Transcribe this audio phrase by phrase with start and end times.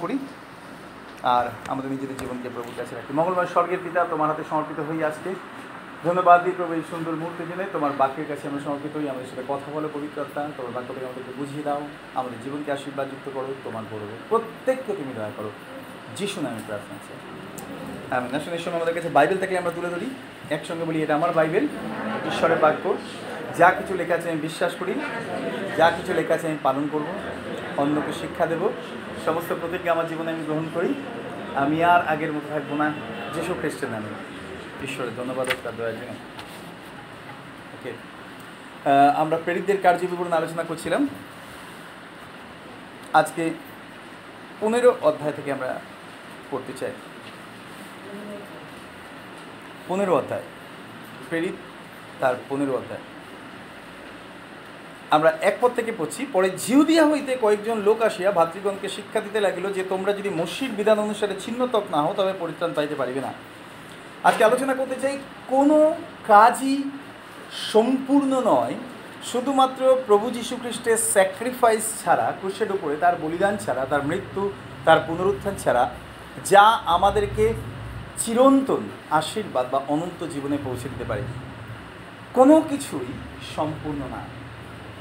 [0.00, 0.18] করি।
[1.22, 5.34] আর আমাদের নিজেদের জীবনকে প্রভুর কাছে রাখি। মঙ্গলবার স্বর্গের পিতা তোমার হাতে সমর্পিত হই আজকে।
[6.04, 9.42] ধন্যবাদ দিই প্রভু এই সুন্দর মুহূর্তের জন্য তোমার বাক্যের কাছে আমরা সমর্পিত হই। আমাদের সাথে
[9.48, 11.80] কথা বলো পবিত্রতা। তোমার বাক্য থেকে আমাদেরকে বুঝিয়ে দাও।
[12.14, 15.50] আমাদের জীবনকে আশীর্বাদ যুক্ত করো। তোমার করব প্রত্যেককে তুমি দয়া করো।
[16.16, 20.06] যিশু নামে প্রার্থনা চাই আমি নাশনের সময় আমাদের কাছে বাইবেল থেকে আমরা তুলে ধরি।
[20.50, 21.64] একসঙ্গে বলি, এটা আমার বাইবেল,
[22.26, 22.94] ঈশ্বরের বাক্য।
[23.58, 24.94] যা কিছু লেখা আছে আমি বিশ্বাস করি।
[25.76, 27.06] যা কিছু লেখা আছে আমি পালন করব।
[27.76, 28.68] অন্যকে শিক্ষা দেব।
[29.28, 30.94] সমস্ত প্রতিজ্ঞা আমার জীবনে আমি গ্রহণ করি।
[31.54, 32.92] আমি আর আগের মতো থাকব না।
[33.34, 34.10] যেসব খ্রিস্টের নামে।
[34.84, 36.12] ঈশ্বরের ধন্যবাদ তার দয়ার জন্য।
[37.74, 37.92] ওকে
[39.16, 41.08] আমরা প্রেরিতদের কার্য বিবরণ আলোচনা করছিলাম।
[43.12, 43.50] আজকে
[44.60, 45.80] পনেরো অধ্যায় থেকে আমরা
[46.50, 46.92] পড়তে চাই।
[49.88, 50.42] পনেরো অধ্যায়।
[51.28, 51.56] প্রেরিত
[52.20, 53.00] তার পনেরো অধ্যায়।
[55.10, 59.72] আমরা এক পদ থেকে পড়ছি। পরে জিউদিয়া হইতে কয়েকজন লোক আসিয়া ভাতৃগণকে শিক্ষা দিতে লাগিল
[59.72, 63.32] যে, তোমরা যদি মসজিদ বিধান অনুসারে ছিন্নতক না হও, তবে পরিত্রাণ পাইতে পারিবে না।
[64.24, 65.18] আজকে আলোচনা করতে চাই,
[65.48, 65.94] কোনো
[66.26, 66.82] কাজই
[67.72, 68.74] সম্পূর্ণ নয়।
[69.24, 74.50] শুধুমাত্র প্রভু যীশু খ্রিস্টের স্যাক্রিফাইস ছাড়া ক্রুশের উপরে তার বলিদান ছাড়া, তার মৃত্যু,
[74.84, 75.90] তার পুনরুত্থান ছাড়া,
[76.44, 77.54] যা আমাদেরকে
[78.18, 81.22] চিরন্তন আশীর্বাদ বা অনন্ত জীবনে পৌঁছে দিতে পারে।
[82.34, 83.12] কোনো কিছুই
[83.56, 84.37] সম্পূর্ণ না।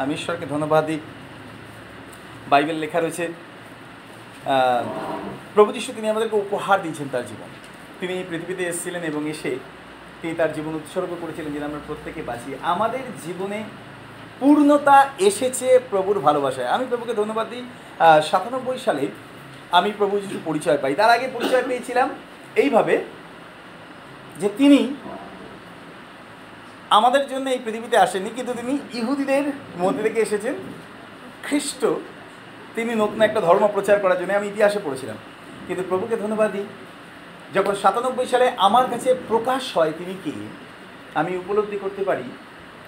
[0.01, 0.99] আমি ঈশ্বরকে ধন্যবাদ দিই
[2.49, 3.25] বাইবেল লেখা রয়েছে
[5.53, 7.49] প্রভু যীশু তিনি আমাদেরকে উপহার দিয়েছেন তার জীবন।
[7.99, 9.51] তিনি পৃথিবীতে এসেছিলেন এবং এসে
[10.21, 13.59] তিনি তার জীবন উৎসর্গ করেছিলেন যেন আমরা প্রত্যেকে বাঁচি। আমাদের জীবনে
[14.39, 14.97] পূর্ণতা
[15.29, 17.63] এসেছে প্রভুর ভালোবাসায়। আমি প্রভুকে ধন্যবাদ দিই।
[18.29, 19.05] সাতানব্বই সালে
[19.77, 22.07] আমি প্রভু যিশু পরিচয় পাই। তার আগে পরিচয় পেয়েছিলাম
[22.55, 22.95] এইভাবে
[24.41, 24.79] যে তিনি
[26.89, 29.43] আমাদের জন্য এই পৃথিবীতে আসেনি, কিন্তু তিনি ইহুদিদের
[29.77, 30.55] মধ্যে থেকে এসেছেন।
[31.43, 31.85] খ্রিস্ট,
[32.75, 35.17] তিনি নতুন একটা ধর্ম প্রচার করার জন্য, আমি ইতিহাসে পড়েছিলাম।
[35.67, 36.65] কিন্তু প্রভুকে ধন্যবাদ দিই।
[37.53, 40.31] যখন সাতানব্বই সালে আমার কাছে প্রকাশ হয় তিনি কি,
[41.15, 42.23] আমি উপলব্ধি করতে পারি,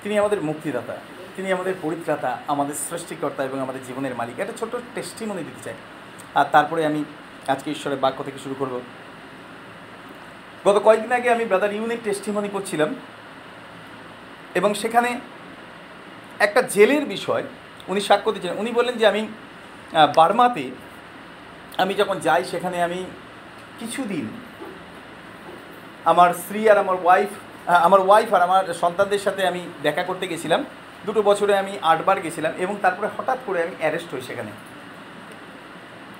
[0.03, 0.97] তিনি আমাদের মুক্তিদাতা,
[1.35, 5.73] তিনি আমাদের পরিত্রাতা, আমাদের সৃষ্টিকর্তা এবং আমাদের জীবনের মালিক। একটা ছোট্ট টেস্টিমনি দিতে চাই।
[6.35, 7.03] আর তারপরে আমি
[7.47, 8.81] আজকে ঈশ্বরের বাক্য থেকে শুরু করব।
[10.65, 12.95] গত কয়েকদিন আগে আমি ব্রাদার ইউনিক টেস্টিমনি করছিলাম।
[14.55, 15.19] এবং সেখানে
[16.39, 17.43] একটা জেলের বিষয়
[17.87, 19.27] উনি সাক্ষ্য দিয়েছিলেন উনি বললেন যে আমি
[20.15, 20.69] বার্মাতে
[21.77, 23.05] আমি যখন যাই সেখানে আমি
[23.79, 24.27] কিছুদিন
[26.05, 27.29] আমার স্ত্রী আর আমার ওয়াইফ
[27.67, 30.65] আমার ওয়াইফ আর আমার সন্তানদের সাথে আমি দেখা করতে গেছিলাম।
[31.05, 34.51] দুটো বছরে আমি আটবার গেছিলাম এবং তারপরে হঠাৎ করে আমি অ্যারেস্ট হই সেখানে।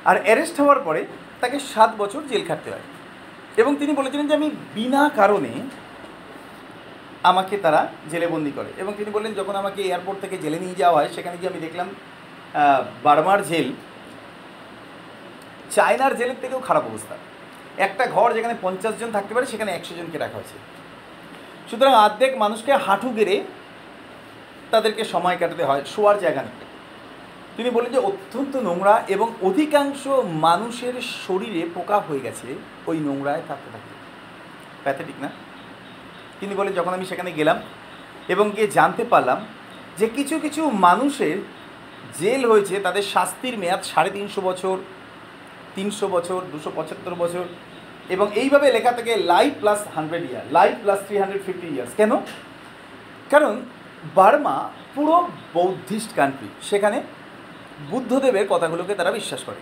[0.06, 1.06] আর অ্যারেস্ট হওয়ার পরে
[1.42, 2.86] তাকে সাত বছর জেল খাটতে হয়।
[3.58, 5.50] এবং তিনি বলেছিলেন যে আমি বিনা কারণে
[7.24, 10.98] আমাকে তারা জেলে বন্দি করে। এবং তিনি বললেন, যখন আমাকে এয়ারপোর্ট থেকে জেলে নিয়ে যাওয়া
[11.00, 11.88] হয়, সেখানে গিয়ে আমি দেখলাম
[13.04, 13.74] বার্মার জেল,
[15.72, 17.16] চায়নার জেলের থেকেও খারাপ অবস্থা।
[17.78, 20.58] একটা ঘর যেখানে পঞ্চাশ জন থাকতে পারে, সেখানে একশো জনকে রাখা হয়েছে।
[21.70, 23.44] সুতরাং অর্ধেক মানুষকে হাঁটু গেড়ে
[24.72, 26.58] তাদেরকে সময় কাটাতে হয়, শোয়ার জায়গা নেই।
[27.58, 30.08] তিনি বললেন যে, অত্যন্ত নোংরা এবং অধিকাংশ
[30.48, 32.48] মানুষের শরীরে পোকা হয়ে গেছে,
[32.88, 33.94] ওই নোংরায় থাকতে থাকতে।
[34.84, 35.30] প্যাথেটিক না?
[36.40, 37.58] তিনি বলে যখন আমি সেখানে গেলাম
[38.34, 39.40] এবং গিয়ে জানতে পারলাম
[40.00, 41.38] যে কিছু কিছু মানুষের
[42.20, 44.76] জেল হয়েছে, তাদের শাস্তির মেয়াদ সাড়ে তিনশো বছর
[45.76, 47.46] তিনশো বছর, দুশো পঁচাত্তর বছর
[48.10, 52.12] এবং এইভাবে লেখা থেকে life plus hundred year life plus three hundred fifty years কেন?
[53.30, 53.54] কারণ
[54.16, 54.56] বার্মা
[54.96, 55.16] পুরো
[55.54, 56.98] বৌদ্ধিস্ট কান্ট্রি সেখানে
[57.92, 59.60] বুদ্ধদেবের কথাগুলোকে তারা বিশ্বাস করে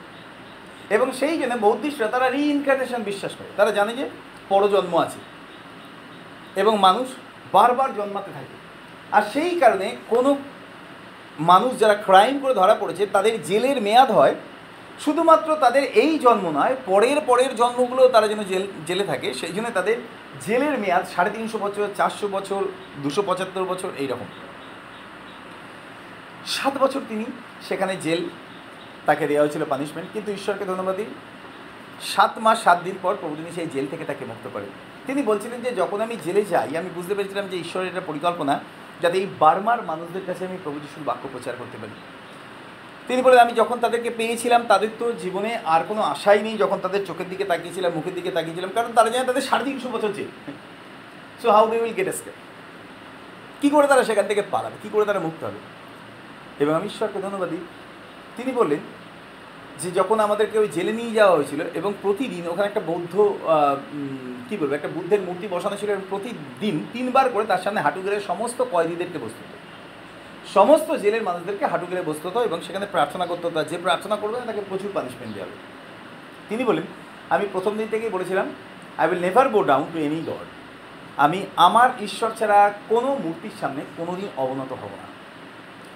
[0.96, 4.06] এবং সেই জন্য বৌদ্ধিস্টরা তারা রিইনকার্নেশন বিশ্বাস করে। তারা জানে যে
[4.50, 5.20] পরজন্ম আছে।
[6.62, 7.08] এবং মানুষ
[7.56, 8.56] বারবার জন্মাতে থাকে।
[9.16, 10.30] আর সেই কারণে কোনো
[11.40, 14.36] মানুষ যারা ক্রাইম করে ধরা পড়েছে, তাদের জেলের মেয়াদ হয়,
[15.06, 19.68] শুধুমাত্র তাদের এই জন্ম নয়, পরের পরের জন্মগুলো তারা যেন জেল, জেলে থাকে, সেই জন্য
[19.74, 19.98] তাদের
[20.46, 22.62] জেলের মেয়াদ সাড়ে তিনশো বছর, চারশো বছর,
[23.04, 24.30] দুশো পঁচাত্তর বছর, এইরকম।
[26.46, 27.26] সাত বছর তিনি
[27.68, 28.22] সেখানে জেল,
[29.06, 31.10] তাকে দেওয়া হয়েছিল পানিশমেন্ট কিন্তু ঈশ্বরকে ধন্যবাদ দিই।
[32.14, 34.72] সাত মাস, সাত দিন পর প্রভু তিনি সেই জেল থেকে তাকে মুক্ত করেন।
[35.08, 38.60] তিনি বলছিলেন যে যখন আমি জেলে যাই, আমি বুঝতে পেরেছিলাম যে ঈশ্বরের এটা পরিকল্পনা
[39.02, 41.92] যাতে এই বার্মার মানুষদের কাছে আমি প্রভু যিশুর বাক্য প্রচার করতে পারি।
[43.08, 47.06] তিনি বলেন, আমি যখন তাদেরকে পেয়েছিলাম, তাদের তো জীবনে আর কোনো আশাই নেই। যখন তাদের
[47.06, 50.10] চোখের দিকে তাকিয়েছিলাম, মুখের দিকে তাকিয়েছিলাম, কারণ তারা জানে তাদের সাড়ে তিনশো বছর
[51.42, 52.32] so how they will get SK
[53.62, 54.76] কী করে তারা সেখান থেকে পালাবে?
[54.84, 55.60] কী করে তারা মুক্ত হবে?
[56.64, 57.66] এবং আমি ঈশ্বরকে ধন্যবাদ দিই।
[58.38, 58.80] তিনি বললেন
[59.82, 63.14] যে যখন আমাদেরকে ওই জেলে নিয়ে যাওয়া হয়েছিল এবং প্রতিদিন ওখানে একটা বৌদ্ধ
[64.50, 68.20] কী বলব, একটা বুদ্ধের মূর্তি বসানো ছিল এবং প্রতিদিন তিনবার করে তার সামনে হাঁটু গেড়ে
[68.22, 69.58] সমস্ত কয়েদিদেরকে বসতে হতো।
[70.54, 74.38] সমস্ত জেলের মানুষদেরকে হাঁটু গেড়ে বসতে হতো এবং সেখানে প্রার্থনা করতে হতো। যে প্রার্থনা করবে
[74.46, 75.58] তাকে প্রচুর পানিশমেন্ট দেওয়া হবে।
[76.50, 76.84] তিনি বলেন,
[77.30, 78.48] আমি প্রথম দিন থেকেই বলেছিলাম
[78.98, 80.48] I will never go down to any god
[81.18, 85.08] আমি আমার ঈশ্বর ছাড়া কোনো মূর্তির সামনে কোনোদিন অবনত হব না।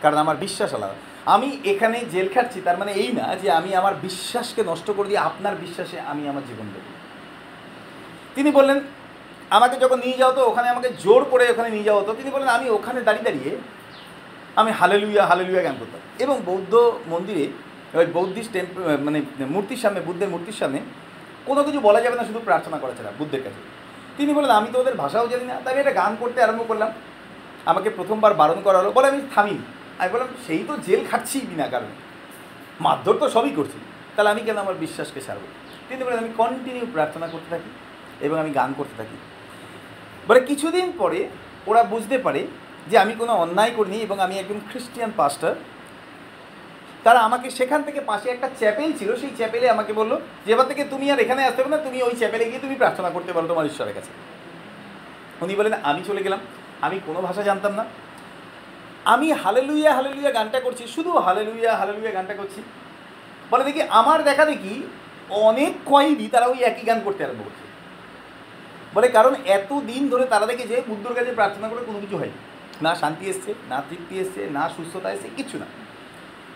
[0.01, 0.93] কারণ আমার বিশ্বাস আলাদা।
[1.25, 5.19] আমি এখানে জেল খাটছি, তার মানে এই না যে আমি আমার বিশ্বাসকে নষ্ট করে দিয়ে
[5.19, 6.81] আপনার বিশ্বাসে আমি আমার জীবন দেব।
[8.35, 8.79] তিনি বললেন,
[9.49, 12.49] আমাকে যখন নিয়ে যাওয়া হতো ওখানে আমাকে জোর করে ওখানে নিয়ে যাওয়া হতো তিনি বললেন,
[12.49, 13.57] আমি ওখানে দাঁড়িয়ে দাঁড়িয়ে
[14.55, 17.47] আমি হালেলুইয়া হালেলুইয়া গান করতাম। এবং বৌদ্ধ মন্দিরে,
[17.97, 20.79] ওই বৌদ্ধিস্ট টেম্প মানে মূর্তির সামনে, বুদ্ধের মূর্তির সামনে
[21.45, 23.61] কোনো কিছু বলা যাবে না, শুধু প্রার্থনা করা ছাড়া বুদ্ধের কাছে।
[24.17, 26.91] তিনি বললেন, আমি তো ওদের ভাষাও জানি না। তাই একটা গান করতে আরম্ভ করলাম।
[27.65, 29.59] আমাকে প্রথমবার বারণ করা হলো। বলে, আমি থামিনি।
[30.01, 31.95] আমি বললাম, সেই তো জেল খাচ্ছি বিনা কারণে।
[32.79, 33.79] মারধর তো সবই করছি।
[34.15, 35.47] তাহলে আমি কেন আমার বিশ্বাসকে ছাড়বো?
[35.89, 37.69] তিনি বলেন আমি কন্টিনিউ প্রার্থনা করতে থাকি
[38.25, 39.17] এবং আমি গান করতে থাকি।
[40.27, 41.27] বলে কিছুদিন পরে
[41.67, 42.47] ওরা বুঝতে পারে
[42.87, 45.55] যে আমি কোনো অন্যায় করিনি এবং আমি একজন খ্রিস্টিয়ান পাস্টার।
[47.03, 50.83] তারা আমাকে সেখান থেকে পাশে একটা চ্যাপেল ছিল, সেই চ্যাপেলে আমাকে বলল, যে এবার থেকে
[50.83, 53.65] তুমি আর এখানে আসতে হবে না, তুমি ওই চ্যাপেলে গিয়ে তুমি প্রার্থনা করতে পারো তোমার
[53.65, 54.11] ঈশ্বরের কাছে।
[55.41, 56.39] উনি বলেন আমি চলে গেলাম।
[56.81, 57.85] আমি কোনো ভাষা জানতাম না।
[59.05, 62.61] আমি হালেলুইয়া হালেলুইয়া গানটা করছি, শুধু হালেলুইয়া হালেলুইয়া গানটা করছি।
[63.51, 64.83] বলে দেখি আমার দেখা দেখি
[65.29, 67.63] অনেক কয়েদি তারা ওই একই গান করতে আরম্ভ করছে।
[68.93, 72.37] বলে কারণ এত দিন ধরে তারা দেখে যে বুদ্ধর কাছে প্রার্থনা করে কোনো কিছু হয়নি।
[72.81, 75.67] না শান্তি এসছে, না তৃপ্তি এসছে, না সুস্থতা এসছে, কিচ্ছু না।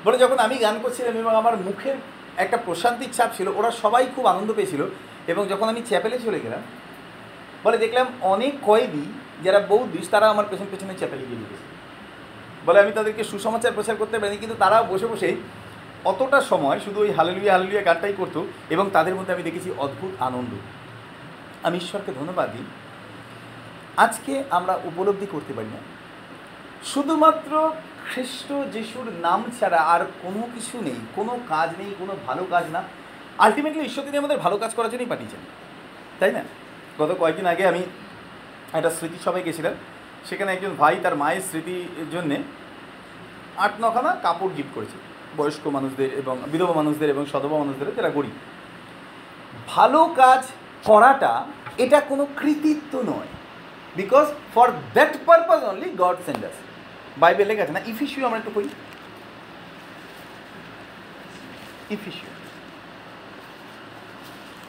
[0.03, 1.95] বলে যখন আমি গান করছিলাম এবং আমার মুখের
[2.37, 4.81] একটা প্রশান্তির ছাপ ছিল, ওরা সবাই খুব আনন্দ পেয়েছিল
[5.27, 6.61] এবং যখন আমি চ্যাপেলে চলে গেলাম,
[7.63, 9.05] বলে দেখলাম অনেক কয়েদি
[9.43, 11.74] যারা বৌদ্ধিস তারা আমার পেছন পেছনে চ্যাপেলে গিয়ে ঢুকেছে।
[12.65, 15.29] বলে আমি তাদেরকে সুসমাচার প্রচার করতে পারিনি, কিন্তু তারা বসে বসে
[16.11, 18.39] অতটা সময় শুধু ওই হালেলুইয়া হালেলুইয়া গানটাই করতো
[18.75, 20.51] এবং তাদের মধ্যে আমি দেখেছি অদ্ভুত আনন্দ।
[21.65, 22.67] আমি ঈশ্বরকে ধন্যবাদ দিই।
[24.05, 25.81] আজকে আমরা উপলব্ধি করতে পারি না।
[26.85, 27.51] শুধুমাত্র
[28.09, 32.81] খ্রিস্ট যিশুর নাম ছাড়া আর কোনো কিছু নেই, কোনো কাজ নেই, কোনো ভালো কাজ না।
[33.45, 35.41] আলটিমেটলি ঈশ্বর তিনি আমাদের ভালো কাজ করার জন্যই পাঠিয়েছেন,
[36.19, 36.41] তাই না?
[36.99, 37.81] গত কয়েকদিন আগে আমি
[38.77, 39.75] একটা স্মৃতিসভায় গেছিলাম।
[40.29, 42.37] সেখানে একজন ভাই তার মায়ের স্মৃতির জন্যে
[43.65, 44.97] আট নখানা কাপড় গিফট করেছে।
[45.37, 48.35] বয়স্ক মানুষদের এবং বিধবা মানুষদের এবং সধবা মানুষদের যারা গরিব।
[49.73, 50.41] ভালো কাজ
[50.89, 51.33] করাটা
[51.83, 53.29] এটা কোনো কৃতিত্ব নয়।
[53.99, 56.57] Because for that purpose only God senders
[57.21, 58.67] Bible লেখা আছে না ইফিসিউ আমরা একটু করি
[61.95, 62.29] ইফিসিউ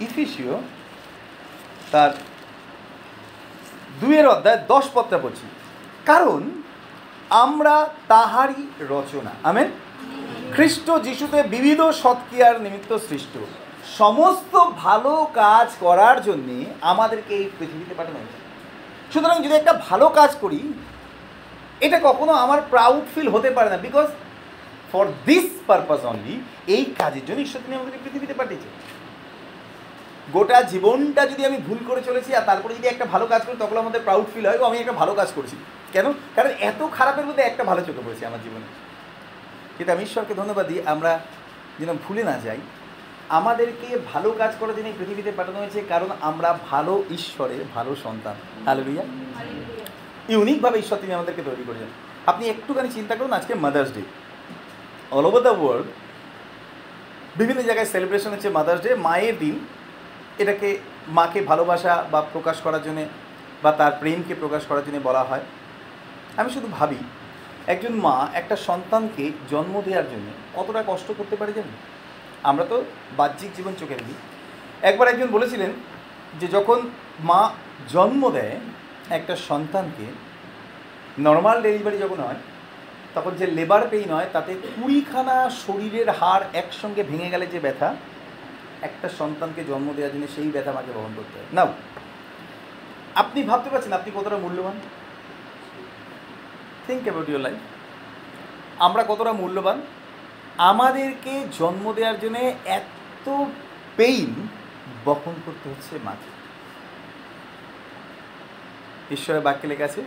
[0.06, 0.54] ইফিসিও
[1.92, 2.10] তার
[4.00, 5.46] দুয়ের অধ্যায় দশ পত্রা পড়ছি।
[6.06, 6.50] কারণ
[7.30, 9.68] আমরা তাহারই রচনা। আমেন?
[10.54, 13.38] খ্রিস্ট যিশুতে বিবিধ সৎক্রিয়ার নিমিত্ত সৃষ্ট।
[13.98, 18.38] সমস্ত ভালো কাজ করার জন্যে আমাদেরকে এই পৃথিবীতে পাঠানো হয়েছে।
[19.12, 20.72] সুতরাং যদি একটা ভালো কাজ করি,
[21.80, 24.06] এটা কখনো আমার প্রাউড ফিল হতে পারে না because
[24.92, 28.68] for this purpose only এই কাজের জন্য ঈশ্বর তিনি আমাদের পৃথিবীতে পাঠিয়েছে
[30.32, 33.76] গোটা জীবনটা যদি আমি ভুল করে চলেছি আর তারপরে যদি একটা ভালো কাজ করি তখন
[33.76, 35.56] আমাদের প্রাউড ফিল হয় আমি একটা ভালো কাজ করছি।
[35.92, 36.12] কেন?
[36.34, 38.66] কারণ এত খারাপের মধ্যে একটা ভালো চোখে পড়েছে আমার জীবনে।
[39.78, 41.18] কিন্তু আমি ঈশ্বরকে ধন্যবাদ দিই আমরা
[41.80, 42.58] যেন ভুলে না যাই।
[43.28, 48.34] আমাদেরকে ভালো কাজ করার জন্য পৃথিবীতে পাঠানো হয়েছে কারণ আমরা ভালো ঈশ্বরের ভালো সন্তান।
[48.64, 49.04] হ্যালো ভাইয়া
[50.28, 51.86] ইউনিকভাবে ঈশ্বর তিনি আমাদেরকে তৈরি করেছেন।
[52.26, 54.02] আপনি একটুখানি চিন্তা করুন আজকে mother's day
[55.10, 55.86] all over the world
[57.36, 59.66] বিভিন্ন জায়গায় সেলিব্রেশন হচ্ছে মাদার্স ডে মায়ের দিন।
[60.38, 60.78] এটাকে
[61.08, 63.04] মাকে ভালোবাসা বা প্রকাশ করার জন্যে
[63.62, 65.44] বা তার প্রেমকে প্রকাশ করার জন্য বলা হয়।
[66.36, 66.96] আমি শুধু ভাবি,
[67.66, 71.76] একজন মা একটা সন্তানকে জন্ম দেওয়ার জন্য কতটা কষ্ট করতে পারে জানেন?
[72.42, 72.84] আমরা তো
[73.16, 74.14] বাহ্যিক জীবন চোখে দেখি।
[74.82, 75.70] একবার একজন বলেছিলেন
[76.40, 76.90] যে যখন
[77.20, 77.50] মা
[77.88, 78.56] জন্ম দেয়,
[79.10, 80.06] একটা সন্তানকে
[81.18, 82.40] নর্মাল ডেলিভারি যখন হয়,
[83.14, 87.94] তখন যে লেবার পেইন হয়, তাতে কুড়িখানা শরীরের হাড় একসঙ্গে ভেঙে গেলে যে ব্যথা
[88.82, 91.74] একটা সন্তানকে জন্ম দেওয়ার জন্য সেই ব্যথা আমাকে বহন করতে হয়। নাও।
[93.14, 94.80] আপনি ভাবতে পারছেন, আপনি কতটা মূল্যবান?
[96.86, 97.56] থিঙ্ক অ্যাবাউট ইউর লাইফ
[98.78, 99.82] আমরা কতটা মূল্যবান?
[100.58, 103.44] আমাদেরকে জন্ম দেওয়ার জন্যে এত
[103.96, 104.48] পেইন
[105.04, 106.36] বহন করতে হচ্ছে মাকে।
[109.14, 110.02] ঈশ্বরের বাক্যে লেখা আছে,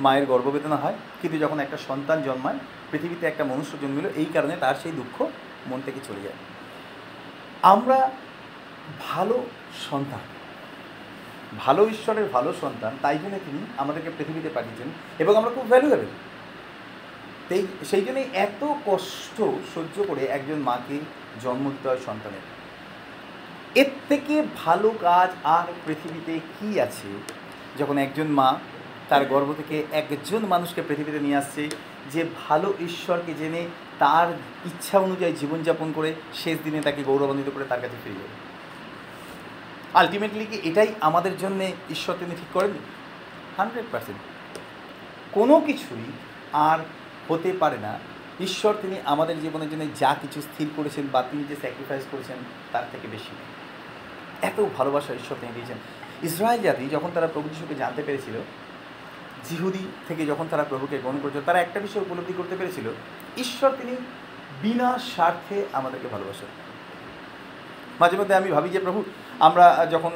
[0.00, 2.58] মায়ের গর্ভবেদনা হয়, কিন্তু যখন একটা সন্তান জন্মায়,
[2.90, 5.28] পৃথিবীতে একটা মনুষ্য জন্মিল, এই কারণে তার সেই দুঃখ
[5.66, 6.34] মন থেকে চলে যায়।
[7.62, 8.10] আমরা
[9.08, 9.46] ভালো
[9.90, 10.20] সন্তান।
[11.58, 14.88] ভালো ঈশ্বরের ভালো সন্তান, তাই জন্য তিনি আমাদেরকে পৃথিবীতে পাঠিয়েছেন
[15.18, 16.06] এবং আমরা খুব ভ্যালুয়েবল
[17.48, 19.42] সেই সেই জন্যই এত কষ্ট
[19.74, 20.98] সহ্য করে একজন মাকে
[21.42, 22.44] জন্ম দিতে হয় সন্তানের।
[23.74, 27.08] এর থেকে ভালো কাজ আর পৃথিবীতে কি আছে?
[27.78, 28.58] যখন একজন মা
[29.08, 31.68] তার গর্ভ থেকে একজন মানুষকে পৃথিবীতে নিয়ে আসছে,
[32.12, 34.28] যে ভালো ঈশ্বরকে জেনে তার
[34.66, 38.48] ইচ্ছা অনুযায়ী জীবনযাপন করে শেষ দিনে তাকে গৌরবান্বিত করে তার কাছে ফিরে যাবে।
[39.94, 42.70] আলটিমেটলি কি এটাই আমাদের জন্য ঈশ্বর তিনি ঠিক করেন
[43.56, 44.20] হান্ড্রেড পার্সেন্ট
[45.32, 46.12] কোনো কিছুই
[46.52, 46.78] আর
[47.28, 47.98] হতে পারে না।
[48.40, 52.36] ঈশ্বর তিনি আমাদের জীবনের জন্য যা কিছু স্থির করেছেন বা তিনি যে স্যাক্রিফাইস করেছেন
[52.72, 53.34] তার থেকে বেশি
[54.42, 55.76] এত ভালোবাসা ঈশ্বর তিনি দিয়েছেন।
[56.22, 58.34] ইসরায়েল জাতি যখন তারা প্রভু যিশুকে জানতে পেরেছিল,
[59.48, 62.90] জিহুদি থেকে যখন তারা প্রভুকে গ্রহণ করেছিল, তারা একটা বিষয় উপলব্ধি করতে পেরেছিল
[63.38, 63.96] ঈশ্বর তিনি
[64.62, 66.48] বিনা স্বার্থে আমাদেরকে ভালোবাসেন।
[68.00, 69.04] মাঝে মধ্যে আমি ভাবি যে, প্রভু,
[69.40, 70.10] আমরা যখন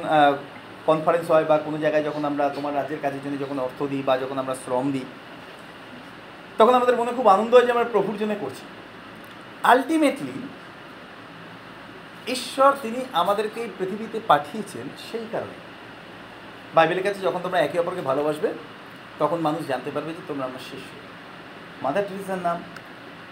[0.86, 4.18] কনফারেন্স হয় বা কোনো জায়গায় যখন আমরা তোমার রাজ্যের কাজের জন্য যখন অর্থ দিই বা
[4.18, 5.04] যখন আমরা শ্রম দিই,
[6.58, 8.64] তখন আমাদের মনে খুব আনন্দ হয় যে আমরা প্রভুর জন্য করছি।
[9.62, 10.36] আলটিমেটলি
[12.32, 15.56] ঈশ্বর তিনি আমাদেরকে এই পৃথিবীতে পাঠিয়েছেন সেই কারণে।
[16.74, 18.52] বাইবেলের কাছে যখন তোমরা একে অপরকে ভালোবাসবে,
[19.18, 20.90] তখন মানুষ জানতে পারবে যে তোমরা আমার শিষ্য।
[21.82, 22.62] মাদার টেরিসার নাম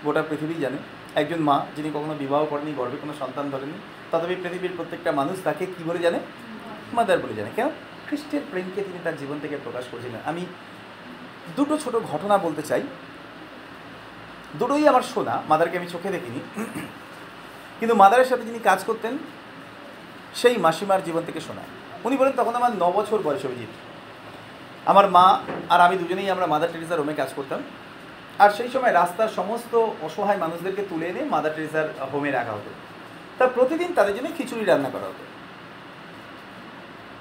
[0.04, 0.76] গোটা পৃথিবী জানে।
[1.14, 3.72] একজন মা যিনি কখনো বিবাহ করেনি গর্বে কোনো সন্তান ধরেনি
[4.10, 6.20] তথাপি পৃথিবীর প্রত্যেকটা মানুষ তাকে কী বলে জানে?
[6.92, 7.68] মাদার বলে জানে। কেন?
[8.06, 10.46] খ্রিস্টের প্রেমকে তিনি তার জীবন থেকে প্রকাশ করেছিলেন। আমি
[11.56, 12.82] দুটো ছোট ঘটনা বলতে চাই।
[14.58, 16.64] দুটোই আমার শোনা, মাদারকে আমি চোখে দেখিনি।
[17.80, 19.18] কিন্তু মাদারের সাথে যিনি কাজ করতেন,
[20.34, 21.62] সেই মাসিমার জীবন থেকে শোনা।
[22.04, 23.68] উনি বলেন, তখন আমার ন বছর বয়স অভিজিৎ।
[24.86, 27.62] আমার মা আর আমি দুজনেই আমরা মাদার টেরিসার রোমে কাজ করতাম।
[28.42, 29.72] আর সেই সময় রাস্তার সমস্ত
[30.06, 32.70] অসহায় মানুষদেরকে তুলে এনে মাদার টেরিসার হোমে রাখা হতো।
[33.38, 35.24] তা প্রতিদিন তাদের জন্য খিচুড়ি রান্না করা হতো।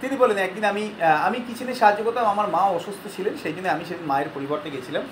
[0.01, 0.83] তিনি বলেন, একদিন আমি
[1.27, 5.03] আমি কিচেনে সাহায্য করতাম, আমার মা অসুস্থ ছিলেন, সেই জন্য আমি সেদিন মায়ের পরিবর্তে গেছিলাম।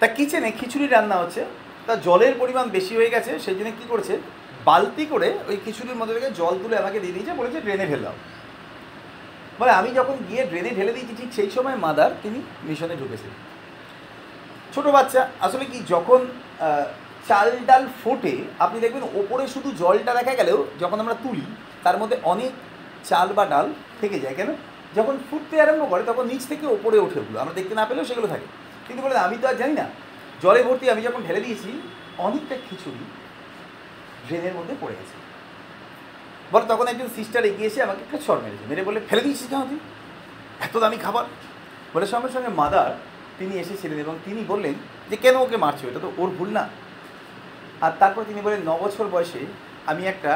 [0.00, 1.42] তা কিচেনে খিচুড়ি রান্না হচ্ছে,
[1.86, 4.14] তা জলের পরিমাণ বেশি হয়ে গেছে, সেই জন্য কী করছে,
[4.68, 8.14] বালতি করে ওই খিচুড়ির মধ্যে থেকে জল তুলে আমাকে দিয়ে দিয়েছে, বলেছে ড্রেনে ফেললাম
[9.58, 13.32] বলে, আমি যখন গিয়ে ড্রেনে ঢেলে দিয়েছি, ঠিক সেই সময় মাদার তিনি মিশনে ঢুকেছেন
[14.76, 16.20] ছোট বাচ্চা, আসলে কি যখন
[17.28, 21.44] চাল ডাল ফোটে, আপনি দেখবেন ওপরে শুধু জলটা দেখা গেলেও যখন আমরা তুলি,
[21.84, 22.52] তার মধ্যে অনেক
[23.08, 23.66] চাল বা ডাল
[24.00, 24.50] থেকে যায়, কেন?
[24.96, 28.26] যখন ফুটতে আরম্ভ করে, তখন নিচ থেকে ওপরে ওঠে ওগুলো। আমরা দেখতে না পেলেও সেগুলো
[28.32, 28.46] থাকে।
[28.86, 29.86] কিন্তু বলে আমি তো আর জানি না।
[30.42, 31.70] জলে ভর্তি আমি যখন ঢেলে দিয়েছি,
[32.26, 33.02] অনেকটা খিচুড়ি
[34.26, 35.16] ড্রেনের মধ্যে পড়ে গেছে।
[36.52, 39.62] বলে তখন একজন সিস্টার এগিয়ে এসে আমাকে একটা ছড় মেরেছে। মেরে বলে ফেলে দিয়েছিস কেন
[39.70, 39.80] তুই?
[40.66, 41.24] এত দামি খাবার?
[41.94, 42.90] বলে, সঙ্গে সঙ্গে মাদার
[43.38, 44.74] তিনি এসেছিলেন এবং তিনি বললেন
[45.10, 45.84] যে, কেন ওকে মারছো?
[45.90, 46.64] এটা তো ওর ভুল না।
[47.84, 49.42] আর তারপর তিনি বলেন ন বছর বয়সে
[49.90, 50.32] আমি একটা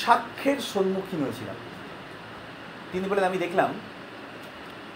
[0.00, 1.58] সাক্ষ্যের সম্মুখীন হয়েছিলাম।
[2.92, 3.70] তিনি বলেন আমি দেখলাম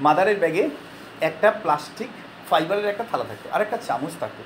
[0.01, 0.71] মাদারের ব্যাগে
[1.21, 2.11] একটা প্লাস্টিক
[2.51, 4.43] ফাইবারের একটা থালা থাকতো, আর একটা চামচ থাকতো।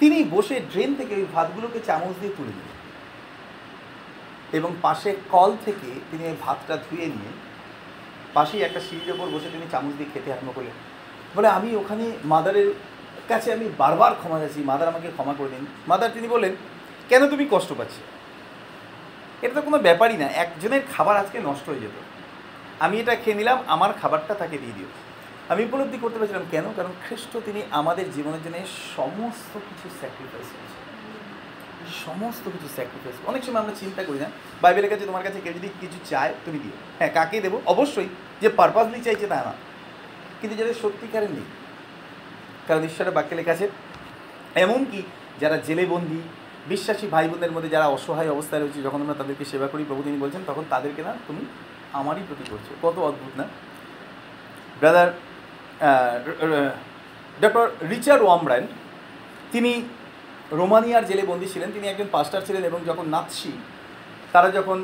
[0.00, 2.78] তিনি বসে ড্রেন থেকে ওই ভাতগুলোকে চামচ দিয়ে তুলে দিলেন
[4.58, 7.32] এবং পাশে কল থেকে তিনি ভাতটা ধুয়ে নিয়ে
[8.34, 10.76] পাশেই একটা সিঁড়ির ওপর বসে তিনি চামচ দিয়ে খেতে আরম্ভ করলেন।
[11.36, 12.68] বলে, আমি ওখানে মাদারের
[13.28, 16.52] কাছে আমি বারবার ক্ষমা চাইছি, মাদার আমাকে ক্ষমা করে দিন। মাদার তিনি বললেন,
[17.10, 17.94] কেন তুমি কষ্ট পাচ্ছ?
[19.44, 21.96] এটা তো কোনো ব্যাপারই না, একজনের খাবার আজকে নষ্ট হয়ে যেত।
[22.84, 24.90] আমি এটা খেয়ে নিলাম, আমার খাবারটা তাকে দিয়ে দিও।
[25.52, 26.66] আমি উপলব্ধি করতে পারছিলাম, কেন?
[26.76, 28.56] কারণ খ্রিস্ট তিনি আমাদের জীবনের জন্য
[28.96, 30.78] সমস্ত কিছু স্যাক্রিফাইস করেছে
[32.04, 34.28] সমস্ত কিছু স্যাক্রিফাইস অনেক সময় আমরা চিন্তা করি না,
[34.62, 37.56] বাইবেলের কাছে তোমার কাছে কেউ যদি কিছু চায়, তুমি দিও। হ্যাঁ কাকে দেবো?
[37.72, 38.08] অবশ্যই,
[38.42, 39.52] যে পারপাসলি চাইছে তা না।
[40.44, 41.46] কিন্তু যাদের সত্যিকারের নেই,
[42.68, 43.66] কারণ ঈশ্বরের বাক্যে লেখা আছে,
[44.64, 45.00] এমনকি
[45.42, 46.20] যারা জেলে বন্দি
[46.72, 50.18] বিশ্বাসী ভাই বোনদের মধ্যে যারা অসহায় অবস্থায় রয়েছে, যখন আমরা তাদেরকে সেবা করি, প্রভু তিনি
[50.24, 51.42] বলছেন, তখন তাদেরকে না, তুমি
[52.00, 53.46] আমারই প্রতি করছ। কত অদ্ভুত না?
[54.80, 55.08] ব্রাদার
[57.42, 58.68] ডক্টর রিচার্ড ওয়ামব্র্যান্ড
[59.52, 59.72] তিনি
[60.60, 63.52] রোমানিয়ার জেলে বন্দী ছিলেন, তিনি একজন পাস্টার ছিলেন এবং যখন নাৎসি,
[64.34, 64.78] তারা যখন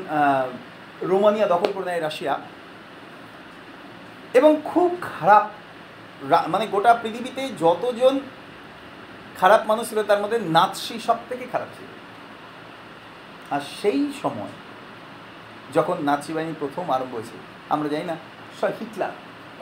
[1.11, 2.33] রোমানিয়া দখল করে নেয় রাশিয়া
[4.39, 5.43] এবং খুব খারাপ
[6.53, 8.15] মানে গোটা পৃথিবীতে যতজন
[9.39, 11.89] খারাপ মানুষ ছিল, তার মধ্যে নাৎসি সব থেকে খারাপ ছিল।
[13.53, 14.53] আর সেই সময়
[15.75, 17.35] যখন নাৎসি বাহিনী প্রথম আরম্ভ হয়েছে,
[17.73, 18.15] আমরা জানি না
[18.79, 19.13] হিটলার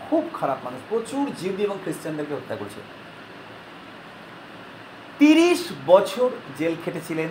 [0.05, 2.81] খুব খারাপ মানুষ, প্রচুর জিউদি এবং খ্রিস্টানদেরকে হত্যা করেছে।
[5.19, 5.61] তিরিশ
[5.91, 7.29] বছর জেল খেটেছিলেন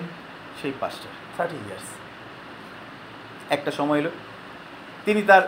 [0.58, 1.88] সেই পাস্টার থার্টি ইয়ার্স
[3.56, 4.12] একটা সময় এলো,
[5.04, 5.44] তিনি তার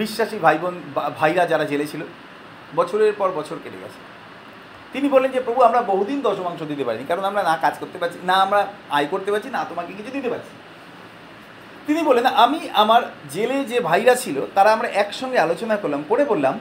[0.00, 0.74] বিশ্বাসী ভাই বোন
[1.18, 2.02] ভাইরা যারা জেলে ছিল,
[2.78, 4.00] বছরের পর বছর কেটে গেছে।
[4.92, 8.18] তিনি বললেন যে, প্রভু, আমরা বহুদিন দশমাংশ দিতে পারিনি, কারণ আমরা না কাজ করতে পারছি,
[8.24, 8.60] না আমরা
[8.90, 10.52] আয় করতে পারছি, না তোমাকে কিছু দিতে পারছি।
[11.86, 16.54] তিনি বললেন, আমি আমার জেলে যে ভাইরা ছিল, তারা আমরা একসঙ্গে আলোচনা করলাম, করে বললাম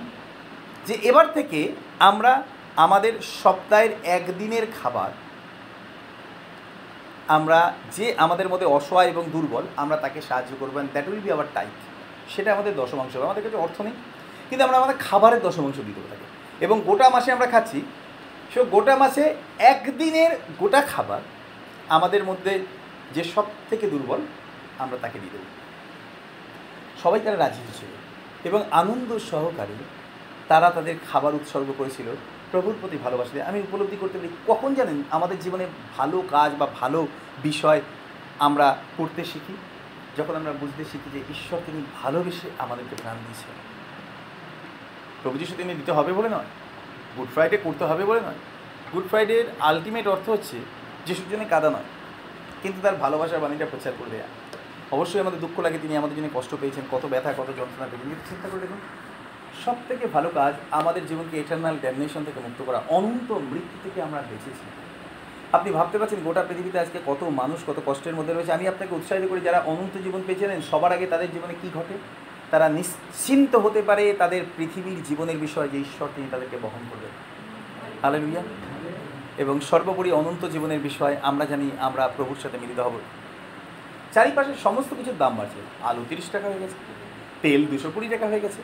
[0.87, 1.59] যে, এবার থেকে
[1.99, 2.31] আমরা
[2.75, 3.13] আমাদের
[3.43, 5.11] সপ্তাহের একদিনের খাবার,
[7.27, 7.59] আমরা
[7.97, 11.51] যে আমাদের মধ্যে অসহায় এবং দুর্বল, আমরা তাকে সাহায্য করব and that will be our
[11.53, 11.75] tithe
[12.29, 13.93] সেটা আমাদের দশমাংশ হবে। আমাদের কাছে অর্থ নেই।
[14.49, 16.25] কিন্তু আমরা আমাদের খাবারের দশমাংশ দিতে থাকি
[16.59, 17.81] এবং গোটা মাসে আমরা খাচ্ছি।
[18.53, 21.21] সে গোটা মাসে একদিনের গোটা খাবার
[21.89, 22.59] আমাদের মধ্যে
[23.13, 24.21] যে সব থেকে দুর্বল,
[24.79, 25.43] আমরা তাকে দিয়ে দেবো।
[27.03, 27.89] সবাই তারা রাজি হয়েছিল
[28.43, 29.73] এবং আনন্দ সহকারে
[30.47, 32.15] তারা তাদের খাবার উৎসর্গ করেছিল।
[32.51, 35.03] প্রভুর প্রতি ভালোবাসা আমি উপলব্ধি করতে পারি, কখন জানেন?
[35.11, 35.65] আমাদের জীবনে
[35.97, 37.07] ভালো কাজ বা ভালো
[37.43, 37.81] বিষয়
[38.39, 39.57] আমরা করতে শিখি।
[40.17, 43.55] যখন আমরা বুঝতে শিখি যে ঈশ্বর তিনি ভালোবেসে আমাদেরকে প্রাণ দিয়েছেন।
[45.21, 46.49] প্রভু যিশু তিনি দিতে হবে বলে নয়,
[47.17, 48.39] গুড ফ্রাইডে করতে হবে বলে নয়।
[48.93, 50.57] গুড ফ্রাইডের আলটিমেট অর্থ হচ্ছে
[51.05, 51.87] যিশুর জন্য কাদা নয়,
[52.63, 54.27] কিন্তু তার ভালোবাসার বাণীটা প্রচার করে দেয়া।
[54.95, 58.25] অবশ্যই আমাদের দুঃখ লাগে তিনি আমাদের জন্য কষ্ট পেয়েছেন, কত ব্যথা, কত যন্ত্রণা পেয়েছেন, কিন্তু
[58.29, 58.79] চিন্তা করে দেখুন
[59.63, 64.19] সব থেকে ভালো কাজ আমাদের জীবনকে এটার্নাল ড্যামনেশন থেকে মুক্ত করা, অনন্ত মৃত্যু থেকে আমরা
[64.29, 64.65] বেঁচেছি।
[65.57, 68.55] আপনি ভাবতে পারছেন গোটা পৃথিবীতে আজকে কত মানুষ, কত কষ্টের মধ্যে রয়েছে?
[68.57, 71.95] আমি আপনাকে উৎসাহিত করি, যারা অনন্ত জীবন পেয়েছিলেন সবার আগে তাদের জীবনে কি ঘটে?
[72.51, 77.13] তারা নিশ্চিন্ত হতে পারে তাদের পৃথিবীর জীবনের বিষয়ে যে ঈশ্বর তিনি তাদেরকে বহন করবেন।
[78.03, 78.43] হালেলুয়া
[79.43, 82.95] এবং সর্বোপরি অনন্ত জীবনের বিষয় আমরা জানি, আমরা প্রভুর সাথে মিলিত হব।
[84.15, 86.77] চারিপাশে সমস্ত কিছুর দাম বাড়ছে। আলু তিরিশ টাকা হয়ে গেছে,
[87.43, 88.61] তেল দুশো কুড়ি টাকা হয়ে গেছে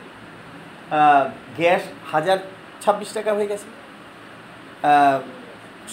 [1.58, 1.82] গ্যাস
[2.12, 2.38] হাজার
[2.82, 3.68] ছাব্বিশ টাকা হয়ে গেছে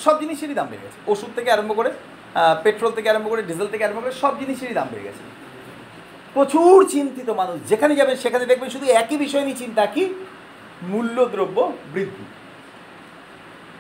[0.03, 1.91] সব জিনিসেরই দাম বেড়ে গেছে। ওষুধ থেকে আরম্ভ করে
[2.63, 5.23] পেট্রোল থেকে আরম্ভ করে, ডিজেল থেকে আরম্ভ করে, সব জিনিসেরই দাম বেড়ে গেছে।
[6.33, 10.03] প্রচুর চিন্তিত মানুষ। যেখানে যাবেন, সেখানে দেখবেন শুধু একই বিষয় নিয়ে চিন্তা কি?
[10.83, 12.25] মূল্যদ্রব্য বৃদ্ধি।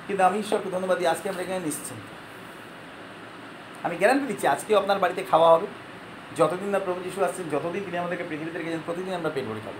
[0.07, 2.07] কিন্তু আমি ঈশ্বরকে ধন্যবাদ দিই, আজকে আমরা এখানে নিশ্চিন্ত।
[3.85, 5.67] আমি গ্যারান্টি দিচ্ছি, আজকেও আপনার বাড়িতে খাওয়া হবে।
[6.37, 9.73] যতদিন না প্রভু যিশু আসছেন, যতদিন তিনি আমাদেরকে পৃথিবীতে রেখেছেন প্রতিদিন আমরা পেট ভরে খাব।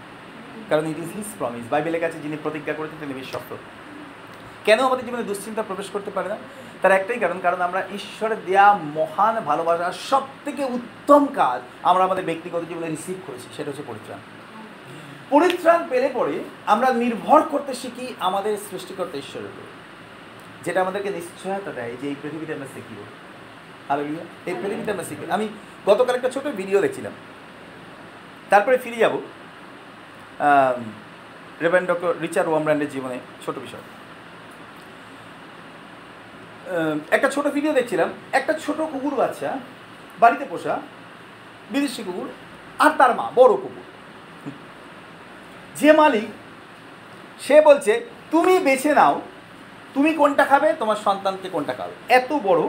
[0.70, 3.52] কারণ ইট ইজ হিস প্রমিস বাইবেলের কাছে যিনি প্রতিজ্ঞা করেছেন, তিনি বিশ্বস্ত।
[4.68, 6.38] কেন আমাদের জীবনে দুশ্চিন্তা প্রবেশ করতে পারে না?
[6.82, 11.60] তার একটাই কারণ কারণ আমরা ঈশ্বরের দেয়া মহান ভালোবাসার সব থেকে উত্তম কাজ
[11.90, 14.20] আমরা আমাদের ব্যক্তিগত জীবনে রিসিভ করেছি, সেটা হচ্ছে পরিত্রাণ।
[15.34, 16.36] পরিত্রাণ পেলে পরে
[16.74, 19.70] আমরা নির্ভর করতে শিখি আমাদের সৃষ্টিকর্তা ঈশ্বরের উপরে,
[20.66, 23.08] যেটা আমাদেরকে নিশ্চয়তা দেয় যে এই পৃথিবীতে আমরা সিকিউর
[23.90, 25.46] হালেলুয়া এই পৃথিবীতে আমরা সিকিউর আমি
[25.90, 27.14] গতকাল একটা ছোট ভিডিও দেখছিলাম।
[28.52, 29.14] তারপরে ফিরে যাব।
[31.64, 33.86] রেভেন ডক্টর রিচার্ড ওয়ামব্র্যান্ডের জীবনে, ছোট বিষয়।
[37.16, 39.52] একটা ছোট ভিডিও দেখছিলাম। একটা ছোট কুকুর বাচ্চা,
[40.22, 40.76] বাড়িতে পোষা,
[41.74, 42.30] বিদেশি কুকুর,
[42.84, 43.86] আর তার মা, বড় কুকুর।
[45.80, 46.28] যে মালিক,
[47.46, 47.94] সে বলছে,
[48.34, 49.16] তুমি বেছে নাও,
[49.94, 51.94] তুমি কোনটা খাবে, তোমার সন্তানকে কোনটা খাবে?
[52.20, 52.62] এত বড়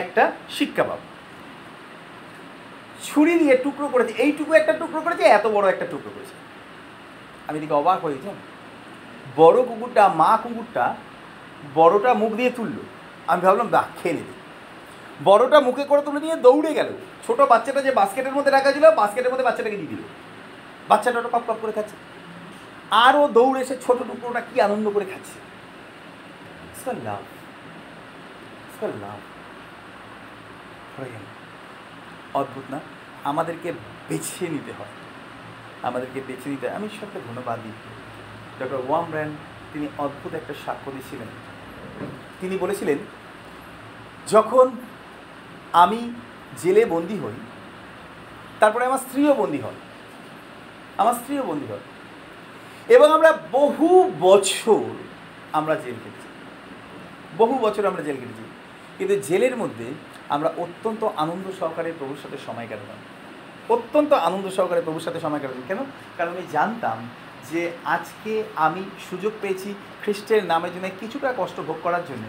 [0.00, 0.24] একটা
[0.56, 1.04] শিক্ষা পাবো
[3.06, 6.34] ছুরি দিয়ে টুকরো করেছে, এইটুকু একটা টুকরো করেছে, এত বড় একটা টুকরো করেছে।
[7.48, 8.28] আমি দিকে অবাক হয়েছি
[9.36, 10.84] বড় কুকুরটা, মা কুকুরটা,
[11.74, 12.82] বড়টা মুখ দিয়ে তুললো।
[13.26, 14.32] আমি ভাবলাম, বাহ, খেয়ে নেবে।
[15.24, 16.92] বড়টা মুখে করে তুলে নিয়ে দৌড়ে গেল।
[17.26, 19.98] ছোট বাচ্চাটা যে বাস্কেটের মধ্যে রাখা ছিল, বাস্কেটের মধ্যে বাচ্চাটাকে দিয়ে দিল।
[20.88, 21.96] বাচ্চাটা ওটা পপ পপ করে খাচ্ছে।
[22.90, 25.46] আরও দৌড়ে এসে ছোটো টুকরোটা কী আনন্দ করে খাচ্ছে।
[32.34, 32.80] অদ্ভুত না?
[33.24, 33.72] আমাদেরকে
[34.08, 34.88] বেছে নিতে হয়।
[35.82, 37.72] আমাদেরকে বেছে নিতে আমি ঈশ্বরকে ধন্যবাদ দিই।
[38.60, 39.36] ডক্টর ওয়াম ব্র্যান্ড,
[39.72, 41.45] তিনি অদ্ভুত একটা সাক্ষ্য দিয়েছিলেন।
[42.40, 42.98] তিনি বলেছিলেন,
[44.28, 44.70] যখন
[45.72, 46.12] আমি
[46.56, 47.32] জেলে বন্দি হই,
[48.60, 49.78] তারপরে আমার স্ত্রীও বন্দি হয়
[50.98, 51.78] আমার স্ত্রীও বন্দি হয়
[52.88, 54.80] এবং আমরা বহু বছর
[55.52, 56.28] আমরা জেল কেটেছি।
[57.38, 58.42] বহু বছর আমরা জেল কেটেছি।
[58.98, 59.84] কিন্তু জেলের মধ্যে
[60.28, 62.96] আমরা অত্যন্ত আনন্দ সহকারে প্রভুর সাথে সময় কাটাতাম।
[63.74, 65.78] অত্যন্ত আনন্দ সহকারে প্রভুর সাথে সময় কাটাতাম। কেন?
[66.16, 67.08] কারণ আমি জানতাম
[67.52, 72.24] যে আজকে আমি সুযোগ পেয়েছি খ্রিস্টের নামের জন্য কিছুটা কষ্ট ভোগ করার জন্য।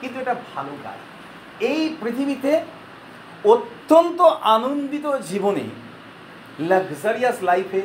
[0.00, 0.98] কিন্তু এটা ভালো কাজ।
[1.62, 2.60] এই পৃথিবীতে
[3.44, 5.64] অত্যন্ত আনন্দিত জীবনে
[6.60, 7.82] লাক্সারিয়াস লাইফে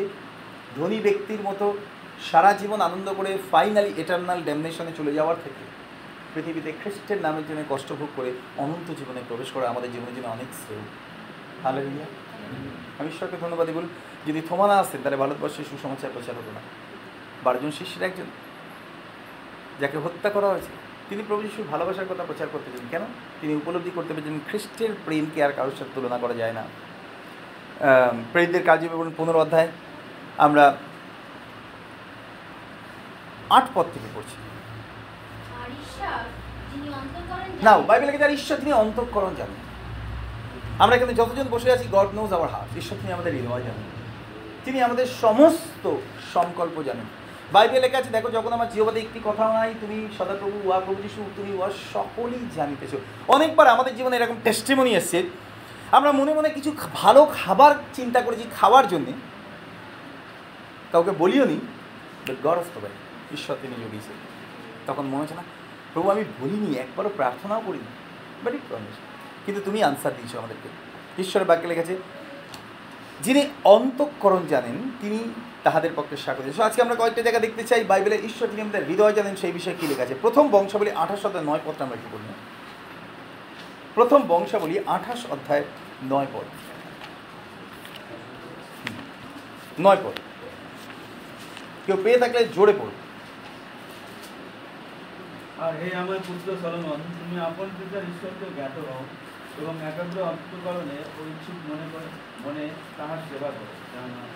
[0.75, 1.77] ধনী ব্যক্তির মতো
[2.31, 5.65] সারা জীবন আনন্দ করে ফাইনালি এটার্নাল ড্যামনেশনে চলে যাওয়ার থেকে
[6.33, 10.47] পৃথিবীতে খ্রিস্টের নামের জন্য কষ্ট ভোগ করে অনন্ত জীবনে প্রবেশ করা আমাদের জীবনের জন্য অনেক
[10.53, 10.81] শ্রেয়।
[11.63, 11.81] ভালো
[12.99, 13.87] আমি ঈশ্বরকে ধন্যবাদ বলি
[14.27, 16.59] যদি থমা না আসতেন তাহলে ভারতবর্ষে সুসমাচার প্রচার হতো না।
[17.43, 18.23] বারোজন শিষ্যের একজন
[19.79, 20.67] যাকে হত্যা করা হয়েছে
[21.09, 23.01] তিনি প্রভু যিশুর ভালোবাসার কথা প্রচার করতে চান। কেন?
[23.41, 28.63] তিনি উপলব্ধি করতে পেরেছেন খ্রিস্টের প্রেমকে আর কারোর সাথে তুলনা করা যায় না। আহ, প্রেরিতদের
[28.63, 29.67] কার্যবিবরণ পনেরো অধ্যায়
[30.37, 30.77] আমরা
[33.49, 34.35] আট পদ থেকে পড়ছি।
[35.63, 36.23] আর ঈশ্বর
[36.73, 39.73] যিনি অন্তঃকরণ না জানেন, বাইবেলে যার ঈশ্বর তিনি অন্তঃকরণ জানেন।
[40.79, 44.02] আমরা এখানে যতজন বসে আছি গড নোজ আওয়ার হার্ট ঈশ্বর তিনি আমাদের হৃদয় জানেন।
[44.65, 45.83] তিনি আমাদের সমস্ত
[46.33, 47.07] সংকল্প জানেন।
[47.53, 51.21] বাইবেলে লেখা আছে দেখো, যখন আমার জিহবাতে একটি কথা নাই তুমি সদাপ্রভু উহা প্রভু যিশু,
[51.37, 52.97] তুমি উহা সকলেই জানিতেছো।
[53.27, 55.19] অনেকবার আমাদের জীবনে এরকম টেস্টিমনি এসছে।
[55.91, 59.13] আমরা মনে মনে কিছু ভালো খাবার চিন্তা করেছি খাওয়ার জন্যে।
[60.91, 61.57] কাউকে বলিও নি
[62.43, 62.93] গড়স্থ ভাই
[63.33, 64.13] ঈশ্বর তিনি জগিয়েছে
[64.87, 65.43] তখন মনে হচ্ছে না,
[65.93, 67.89] প্রভু, আমি বলিনি একবারও প্রার্থনাও করিনি
[68.43, 68.61] বাট ইট
[69.45, 70.69] কিন্তু তুমি আনসার দিয়েছ আমাদেরকে।
[71.21, 71.95] ঈশ্বরের বাক্যে লেগেছে
[73.23, 75.19] যিনি অন্তঃকরণ জানেন, তিনি
[75.63, 79.35] তাহাদের পক্ষে স্বাগত। আজকে আমরা কয়েকটা জায়গা দেখতে চাই বাইবেলের ঈশ্বর তিনি আমাদের হৃদয় জানেন,
[79.35, 80.15] সেই বিষয়ে কী লেখা আছে?
[80.21, 82.33] প্রথম বংশাবলী আঠাশ অধ্যায় নয় পদটা আমরা একটু না?
[83.95, 85.63] প্রথম বংশাবলী আঠাশ অধ্যায়
[86.03, 86.47] নয় পদ।
[89.79, 90.15] নয় পদ।
[91.85, 92.91] কেউ পেয়ে থাকলে জোরে পড়ো
[95.59, 99.03] আর হে আমার পুত্র সলমন, তুমি আপন পিতার ঈশ্বরকে জ্ঞাত হও
[99.61, 102.09] এবং একাগ্র অন্তকরণে ও ইচ্ছুক মনে করে।
[102.45, 103.65] মনে তাহার সেবা করো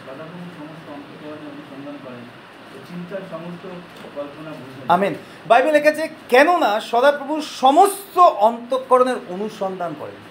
[0.08, 2.48] সদাপ্রভু সমস্ত অন্তকরণে অনুসন্ধান করেন।
[2.88, 3.68] চিন্তার সমস্ত
[4.16, 4.52] কল্পনা
[4.94, 5.16] আমেন।
[5.48, 10.28] বাইবেল লেখেছে, কেননা সদাপ্রভু সমস্ত অন্তঃকরণের অনুসন্ধান করেন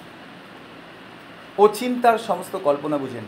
[1.59, 3.25] ও চিন্তার সমস্ত কল্পনা বুঝেন।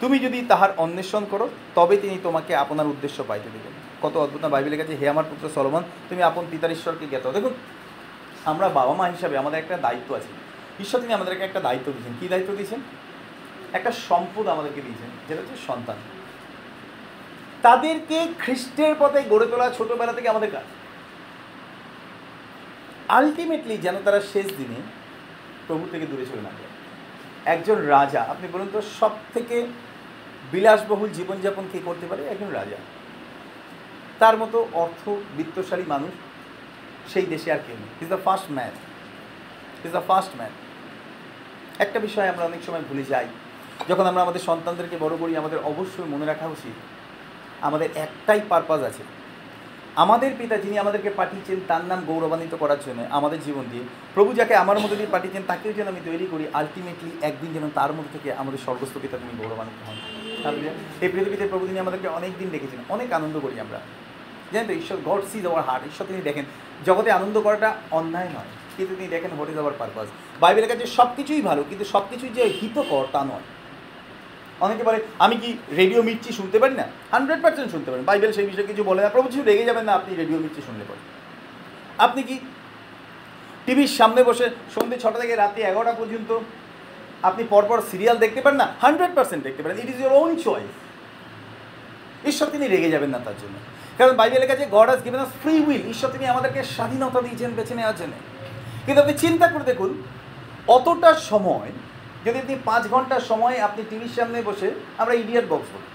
[0.00, 4.48] তুমি যদি তাহার অন্বেষণ করো, তবে তিনি তোমাকে আপনার উদ্দেশ্য পাইতে দেবেন। কত অদ্ভুত না,
[4.48, 7.52] বাইবেল লেখেছে, হে আমার পুত্র সলমন, তুমি আপন পিতার ঈশ্বরকে জ্ঞাত। দেখুন,
[8.44, 10.28] আমরা বাবা মা হিসাবে আমাদের একটা দায়িত্ব আছে।
[10.82, 12.80] ঈশ্বর তিনি আমাদেরকে একটা দায়িত্ব দিয়েছেন। কী দায়িত্ব দিয়েছেন?
[13.72, 15.96] একটা সম্পদ আমাদেরকে দিয়েছেন, যেটা হচ্ছে সন্তান।
[17.62, 20.64] তাদেরকে খ্রিস্টের পথে গড়ে তোলা ছোটবেলা থেকে আমাদের কাজ।
[23.08, 24.78] আলটিমেটলি যেন তারা শেষ দিনে
[25.66, 26.72] প্রভু থেকে দূরে চলে না যায়।
[27.54, 29.66] একজন রাজা, আপনি বলুন তো সব থেকে
[30.52, 32.22] বিলাসবহুল জীবনযাপন কে করতে পারে?
[32.26, 32.76] একজন রাজা।
[34.18, 36.12] তার মতো অর্থ বিত্তশালী মানুষ
[37.12, 38.74] সেই দেশে আর কেউ নেই। Is the first man
[39.84, 40.52] is the first man
[41.78, 43.28] একটা বিষয় আমরা অনেক সময় ভুলে যাই।
[43.90, 46.76] যখন আমরা আমাদের সন্তানদেরকে বড় করি, আমাদের অবশ্যই মনে রাখা উচিত,
[47.66, 49.04] আমাদের একটাই পারপাস আছে।
[50.04, 54.54] আমাদের পিতা যিনি আমাদেরকে পাঠিয়েছেন, তার নাম গৌরবান্বিত করার জন্য, আমাদের জীবন দিয়ে। প্রভু যাকে
[54.62, 58.28] আমার মধ্যে দিয়ে পাঠিয়েছেন, তাকেও যেন আমি তৈরি করি আলটিমেটলি একদিন যেন তার মধ্যে থেকে
[58.42, 59.98] আমাদের স্বর্গস্থ পিতা তুমি গৌরবান্বিত হন.
[61.04, 63.78] এই পৃথিবীতে প্রভু তিনি আমাদেরকে অনেক দিন দেখেছেন, অনেক আনন্দ করি আমরা।
[64.52, 66.44] জানেন তো, ঈশ্বর গড সিজ আওয়ার হার্ট ঈশ্বর তিনি দেখেন।
[66.88, 70.06] জগতে আনন্দ করাটা অন্যায় নয়, কিন্তু তিনি দেখেন হোয়াট ইজ আওয়ার পারপাস
[70.42, 73.46] বাইবেলের কাছে সব কিছুই ভালো, কিন্তু সব কিছুই যে হিতকর তা নয়।
[74.64, 76.86] অনেকে বলে, আমি কি রেডিও মির্চি শুনতে পারি না?
[77.10, 79.92] হান্ড্রেড পার্সেন্ট শুনতে পারেন। বাইবেল সেই বিষয়ে কিছু বলে না। প্রভু কিছু রেগে যাবেন না,
[79.98, 81.04] আপনি রেডিও মির্চি শুনতে পারেন
[81.98, 82.36] আপনি কি
[83.66, 86.30] টিভির সামনে বসে সন্ধ্যে ছটা থেকে রাতে এগারোটা পর্যন্ত
[87.22, 88.68] আপনি পরপর সিরিয়াল দেখতে পারেন না?
[88.80, 90.72] হান্ড্রেড পার্সেন্ট দেখতে পারেন। It is your own choice
[92.26, 93.56] ঈশ্বর তিনি রেগে যাবেন না তার জন্য।
[93.98, 97.74] কারণ বাইবেলের কাছে god has given us free will ঈশ্বর তিনি আমাদেরকে স্বাধীনতা দিয়েছেন, বেছে
[97.74, 98.14] নেওয়ার জন্য।
[98.86, 99.90] কিন্তু আপনি চিন্তা করে দেখুন,
[100.66, 101.70] অতটা সময়
[102.24, 105.88] যদি আপনি পাঁচ ঘণ্টার সময় আপনি টিভির সামনে বসে আমরা ইডিয়াট বক্স বলি।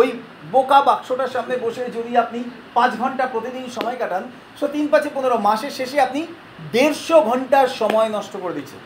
[0.00, 0.08] ওই
[0.52, 2.40] বোকা বাক্সটার সামনে বসে যদি আপনি
[2.74, 4.22] পাঁচ ঘণ্টা প্রতিদিন সময় কাটান,
[4.60, 6.26] সো তিন, পাঁচে পনেরো মাসের শেষে আপনি
[6.72, 8.80] দেড়শো ঘণ্টার সময় নষ্ট করে দিচ্ছেন।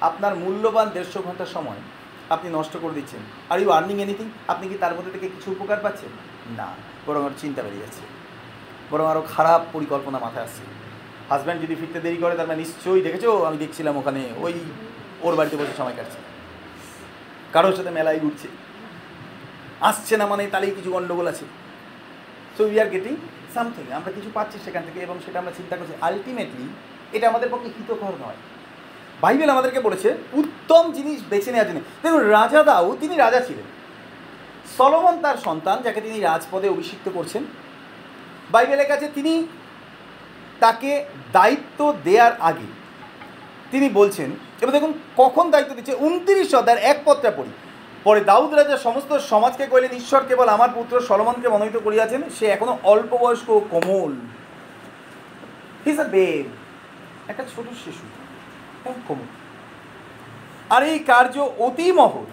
[0.00, 1.80] আপনার মূল্যবান দেড়শো ঘণ্টার সময়
[2.34, 5.78] আপনি নষ্ট করে দিচ্ছেন। আর ইউ আর্নিং এনিথিং আপনি কি তার মধ্যে থেকে কিছু উপকার
[5.82, 6.10] পাচ্ছেন?
[6.56, 6.68] না,
[7.06, 8.02] বরং আরও চিন্তা বেড়ে যাচ্ছে।
[8.90, 10.62] বরং আরও খারাপ পরিকল্পনা মাথায় আসছে।
[11.30, 13.24] হাজব্যান্ড যদি ফিরতে দেরি করে, তার মানে নিশ্চয়ই দেখেছ?
[13.24, 14.54] আমি দেখছিলাম ওখানে ওই
[15.22, 16.18] ওর বাড়িতে বসে সময় কাটছে।
[17.52, 18.48] কারোর সাথে মেলায় ঘুরছে।
[19.80, 21.44] আসছে না মানে তাহলেই কিছু গণ্ডগোল আছে।
[22.56, 23.16] So we are getting
[23.54, 26.66] something আমরা কিছু পাচ্ছি সেখান থেকে এবং সেটা আমরা চিন্তা করছি। আলটিমেটলি
[27.12, 28.38] এটা আমাদের পক্ষে হিতকর নয়।
[29.20, 33.64] বাইবেল আমাদেরকে বলেছে, উত্তম জিনিস বেছে নেওয়ার জন্য। দেখুন রাজা দাও তিনি রাজা ছিলেন।
[34.78, 37.42] সলমন তার সন্তান, যাকে তিনি রাজপদে অভিষিক্ত করছেন।
[38.50, 39.46] বাইবেলের কাছে তিনি
[40.60, 42.68] তাকে দায়িত্ব দেওয়ার আগে
[43.70, 47.52] তিনি বলছেন, এবার দেখুন কখন দায়িত্ব দিচ্ছে, উনত্রিশ অধ্যায়ের এক পত্রা পড়ি।
[48.04, 52.78] পরে দাউদ রাজা সমস্ত সমাজকে কইলেন ঈশ্বর কেবল আমার পুত্র সলমনকে মনোনীত করিয়াছেন, সে এখনও
[52.82, 54.12] অল্প বয়স্ক কোমল।
[55.84, 56.46] হিজ আ বেব
[57.28, 58.04] একটা ছোট শিশু
[58.78, 59.28] একদম কোমল।
[60.70, 62.28] আর এই কার্য অতি মহৎ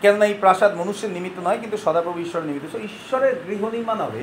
[0.00, 4.22] কেননা এই প্রাসাদ মনুষ্যের নিমিত্ত নয়, কিন্তু সদাপ্রভু ঈশ্বরের নিমিত্ত। ঈশ্বরের গৃহ নির্মাণ হবে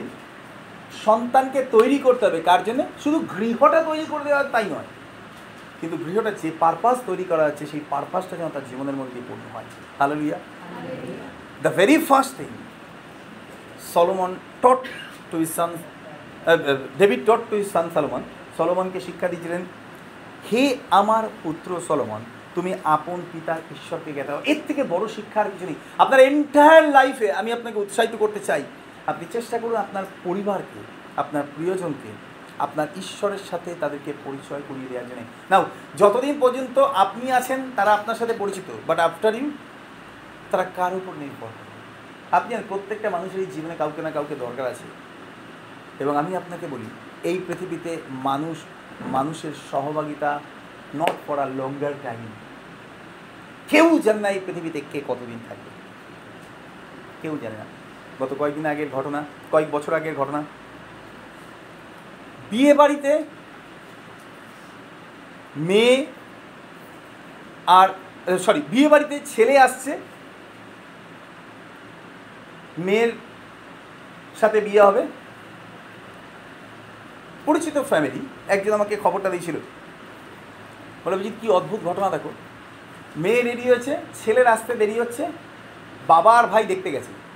[1.06, 2.82] সন্তানকে তৈরি করতে হবে। কার জন্য?
[3.04, 4.90] শুধু গৃহটা তৈরি করে দেওয়া তাই নয়।
[5.80, 9.68] কিন্তু গৃহটা যে পারপাস তৈরি করা হচ্ছে সেই পারপাসটা যেন তার জীবনের মধ্যে পূর্ণ হয়।
[10.00, 10.40] Hallelujah
[11.62, 12.50] the very first thing
[13.94, 14.32] Solomon
[14.64, 14.82] taught
[15.32, 15.72] to his son
[16.98, 18.22] David taught to his son Solomon
[18.58, 19.62] সলোমনকে শিক্ষা দিয়েছিলেন
[20.52, 22.22] হে আমার পুত্র সলোমন
[22.56, 27.50] তুমি আপন পিতা ঈশ্বরকে জ্ঞাত এর থেকে বড় শিক্ষার কিছু নেই। আপনার এন্টায়ার লাইফে আমি
[27.54, 28.64] আপনাকে উৎসাহিত করতে চাই।
[29.08, 30.80] আপনি চেষ্টা করুন আপনার পরিবারকে
[31.18, 32.12] আপনার প্রিয়জনকে
[32.60, 35.66] আপনার ঈশ্বরের সাথে তাদেরকে পরিচয় করিয়ে দেওয়ার জন্য। নাও
[35.98, 39.52] যতদিন পর্যন্ত আপনি আছেন তারা আপনার সাথে পরিচিত বাট আফটার ইউ
[40.52, 41.70] তারা কার উপর নির্ভর করে
[42.32, 44.84] আপনি জানেন, প্রত্যেকটা মানুষেরই জীবনে কাউকে না কাউকে দরকার আছে।
[46.00, 46.86] এবং আমি আপনাকে বলি
[47.24, 48.58] এই পৃথিবীতে মানুষ
[49.02, 50.40] মানুষের সহভাগিতা
[50.96, 52.20] not for a longer time
[53.70, 55.70] কেউ জানে না এই পৃথিবীতে কে কতদিন থাকবে।
[57.22, 57.66] কেউ জানে না।
[58.20, 60.44] গত কয়েকদিন আগের ঘটনা, কয়েক বছর আগের ঘটনা।
[62.52, 63.24] বিয়ে বাড়িতে
[65.58, 66.06] মেয়ে
[67.68, 67.90] আর
[68.40, 69.98] সরি বিয়ে বাড়িতে ছেলে আসছে।
[72.78, 73.12] মেয়ের
[74.40, 75.08] সাথে বিয়ে হবে।
[77.46, 79.58] পরিচিত ফ্যামিলি একজন আমাকে খবরটা দিয়েছিল।
[81.06, 82.32] বলে, অভিজিৎ, কী অদ্ভুত ঘটনা দেখো।
[83.18, 85.24] মেয়ে রেডি হয়েছে, ছেলের আসতে দেরি হচ্ছে,
[86.08, 87.29] বাবা আর ভাই দেখতে গেছে।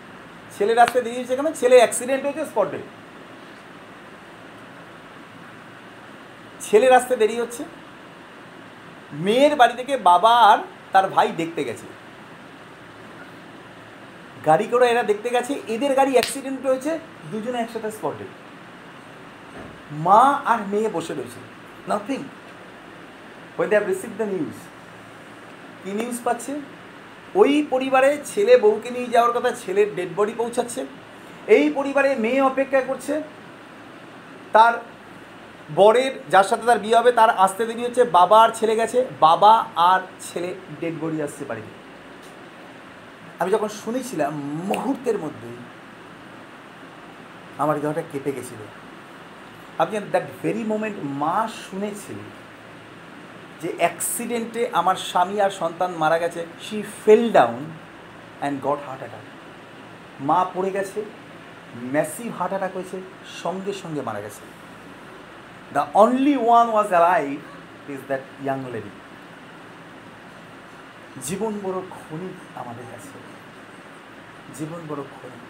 [0.56, 2.80] ছেলের আসতে দেরি হচ্ছে কেন ছেলে অ্যাক্সিডেন্ট হয়েছে স্পটে
[6.66, 7.64] ছেলের আসতে দেরি হচ্ছে।
[9.26, 10.60] মেয়ের বাড়ি থেকে বাবা আর
[10.94, 11.88] তার ভাই দেখতে গেছে।
[14.48, 16.92] গাড়ি করে এরা দেখতে গেছে, এদের গাড়ি অ্যাক্সিডেন্ট হয়েছে,
[17.32, 18.26] দুজনে একসাথে স্পটে
[20.06, 21.40] মা আর মেয়ে বসে রয়েছে।
[21.90, 22.20] নাথিং
[23.58, 24.58] ওই they have receive the news
[25.82, 26.54] key news পাচ্ছে?
[27.36, 30.82] ওই পরিবারে ছেলে বউকে নিয়ে যাওয়ার কথা ছেলের ডেড বডি পৌঁছাচ্ছে।
[31.56, 33.14] এই পরিবারে মেয়ে অপেক্ষা করছে।
[34.56, 34.74] তার
[35.76, 39.54] বরের, যার সাথে তার বিয়ে হবে, তার আসতে দেরি হচ্ছে, বাবা আর ছেলে গেছে, বাবা
[39.76, 41.74] আর ছেলে ডেড বডি আসছে বাড়িতে
[43.40, 44.34] আমি যখন শুনেছিলাম
[44.70, 45.60] মুহূর্তের মধ্যেই,
[47.62, 48.62] আমার হৃদয়টা কেঁপে গেছিল।
[49.82, 52.14] আপনি দ্যাট ভেরি মোমেন্ট মা শুনেছে
[53.64, 57.62] যে অ্যাক্সিডেন্টে আমার স্বামী আর সন্তান মারা গেছে she fell down
[58.40, 59.26] and got heart attack
[60.22, 61.00] মা পড়ে গেছে
[61.94, 62.98] ম্যাসিভ হার্ট অ্যাটাক হয়েছে,
[63.44, 64.44] সঙ্গে সঙ্গে মারা গেছে।
[65.76, 67.38] The only one was alive
[67.94, 68.92] is that young lady
[71.28, 73.18] জীবন বড় ক্ষণিক আমাদের কাছে
[74.58, 75.44] জীবন বড় ক্ষণিক।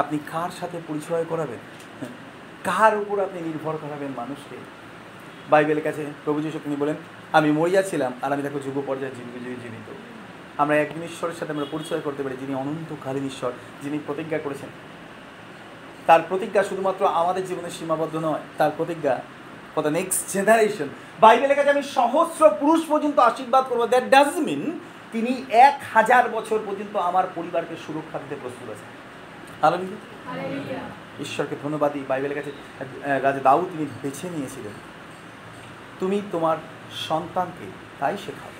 [0.00, 1.60] আপনি কার সাথে পরিচয় করাবেন?
[2.68, 4.56] কার উপর আপনি নির্ভর করাবেন মানুষকে?
[5.50, 6.96] বাইবেলের কাছে প্রভু যিশু তিনি বলেন
[7.32, 9.88] আমি মরিয়াছিলাম আর আমি দেখো যুব পর্যায়ে জীবিত জীবিত জীবিত।
[10.60, 14.70] আমরা একজন ঈশ্বরের সাথে আমরা পরিচয় করতে পারি যিনি অনন্তকালীন ঈশ্বর যিনি প্রতিজ্ঞা করেছেন।
[16.06, 19.14] তার প্রতিজ্ঞা শুধুমাত্র আমাদের জীবনে সীমাবদ্ধ নয় তার প্রতিজ্ঞা
[19.74, 20.88] ফর দ্য নেক্সট জেনারেশন
[21.20, 24.62] বাইবেলের কাছে আমি সহস্র পুরুষ পর্যন্ত আশীর্বাদ করব। দ্যাট ডাজ মিন
[25.12, 25.32] তিনি
[25.68, 28.90] এক হাজার বছর পর্যন্ত আমার পরিবারকে সুরক্ষা দিতে প্রস্তুত আছেন।
[29.62, 30.82] হালেলুয়া
[31.24, 32.50] ঈশ্বরকে ধন্যবাদ দিই। বাইবেলের কাছে
[33.26, 34.74] রাজা দাউদ তিনি বেছে নিয়েছিলেন।
[36.00, 36.56] তুমি তোমার
[37.08, 37.66] সন্তানকে
[37.98, 38.50] তাই শেখাও।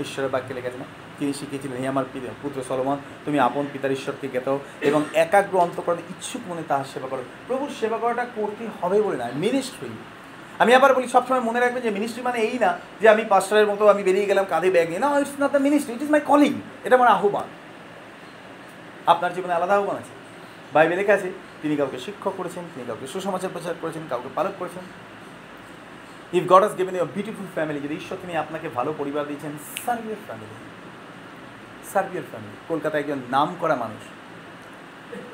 [0.00, 0.84] ঈশ্বরের বাক্যে লেগেছে না,
[1.18, 6.02] তিনি শিখিয়েছিলেন, হে আমার পিতা- পুত্র সলমন, তুমি আপন পিতার ঈশ্বরকে জ্ঞাত এবং একাগ্র অন্তকরণে
[6.10, 9.88] ইচ্ছুক মনে তাহার সেবা করো। প্রভুর সেবা করাটা করতে হবে বলে না মিনিস্ট্রি
[10.58, 13.86] আমি আবার বলি, সবসময় মনে রাখবেন যে মিনিস্ট্রি মানে এই না যে আমি পাস্টারের মতো
[13.86, 16.52] আমি বেরিয়ে গেলাম, কাঁধে ব্যাগ নিয়ে। না it's not the ministry it is my calling
[16.84, 17.44] এটা আমার আহ্বান।
[19.06, 20.10] আপনার জীবনে আলাদা আহ্বান আছে।
[20.72, 21.30] বাইবেলে লেখা আছে,
[21.62, 25.11] তিনি কাউকে শিক্ষক করেছেন, তিনি কাউকে সুসমাচার প্রচার করেছেন, কাউকে পালক করেছেন।
[26.38, 29.52] If God has given you beautiful family যদি ঈশ্বর তিনি আপনাকে ভালো পরিবার দিয়েছেন
[29.84, 30.56] সার্ভিয়ার ফ্যামিলি
[31.92, 34.02] সার্ভিয়ার ফ্যামিলি কলকাতায় একজন নাম করা মানুষ।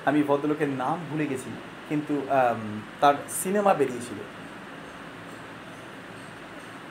[0.09, 1.51] আমি ভদ্রলোকের নাম ভুলে গেছি,
[1.89, 2.15] কিন্তু
[3.01, 4.19] তার সিনেমা বেরিয়েছিল।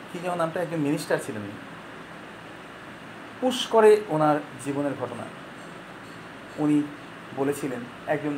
[0.09, 1.43] কি যেমন নামটা, একজন মিনিস্টার ছিলেন।
[3.41, 5.25] পুশ করে ওনার জীবনের ঘটনা।
[6.63, 6.77] উনি
[7.39, 7.81] বলেছিলেন,
[8.13, 8.35] একজন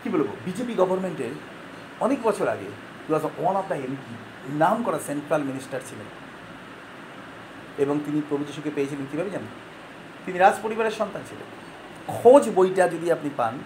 [0.00, 1.32] কি বলব, বিজেপি গভর্নমেন্টের
[2.04, 2.68] অনেক বছর আগে
[3.06, 4.14] too was one of the MP
[4.48, 6.06] নাম করা সেন্ট্রাল মিনিস্টার ছিলেন।
[7.78, 9.48] এবং তিনি প্রভু যিশুকে পেয়েছিলেন কীভাবে জানেন?
[10.26, 11.46] তিনি রাজ পরিবারের সন্তান ছিলেন।
[12.06, 13.58] খোঁজ বইটা যদি আপনি পান,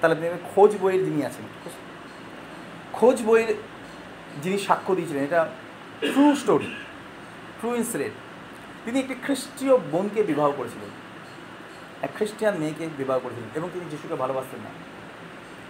[0.00, 1.44] তাহলে আপনি খোঁজ বইয়ের যিনি আছেন
[2.92, 3.54] খোঁজ বইয়ের
[4.42, 5.48] যিনি সাক্ষ্য দিয়েছিলেন, এটা
[6.00, 6.74] ট্রু স্টোরি
[7.60, 8.14] ট্রু ইনসিডেন্ট
[8.84, 10.88] তিনি একটি খ্রিস্টীয় বোনকে বিবাহ করেছিলেন।
[12.02, 14.70] এক খ্রিস্টিয়ান মেয়েকে বিবাহ করেছিলেন এবং তিনি যিশুকে ভালোবাসতেন না।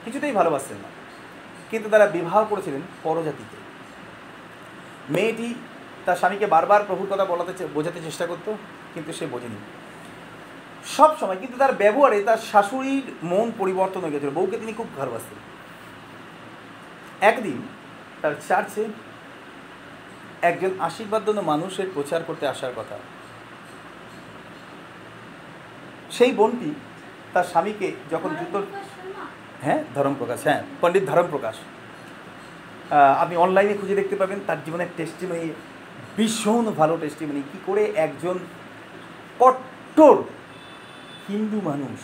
[0.05, 0.89] কিছুতেই ভালোবাসতেন না।
[1.71, 3.57] কিন্তু তারা বিবাহ করেছিলেন পরজাতিতে।
[5.15, 5.49] মেয়েটি
[6.05, 8.51] তার স্বামীকে বারবার প্রভুর কথা বলাতে বোঝাতে চেষ্টা করতো,
[8.95, 9.59] কিন্তু সে বোঝেনি।
[10.97, 15.39] সব সময় কিন্তু তার ব্যবহারে তার শাশুড়ির মন পরিবর্তন হয়ে গেছিল, বউকে তিনি খুব ভালোবাসতেন।
[17.31, 17.59] একদিন
[18.23, 18.85] তার চার্চে
[20.43, 22.97] একজন আশীর্বাদজন্য মানুষের প্রচার করতে আসার কথা।
[26.17, 26.71] সেই বোনটি
[27.33, 28.65] তার স্বামীকে যখন জুতোর?
[29.67, 31.57] হ্যাঁ ধরম প্রকাশ হ্যাঁ পণ্ডিত ধরম প্রকাশ।
[33.23, 35.47] আপনি অনলাইনে খুঁজে দেখতে পাবেন, তার জীবনের টেস্টিমনি
[36.17, 38.37] ভীষণ ভালো টেস্টিমনি কী করে একজন
[39.41, 40.17] কট্টর
[41.29, 41.99] হিন্দু মানুষ,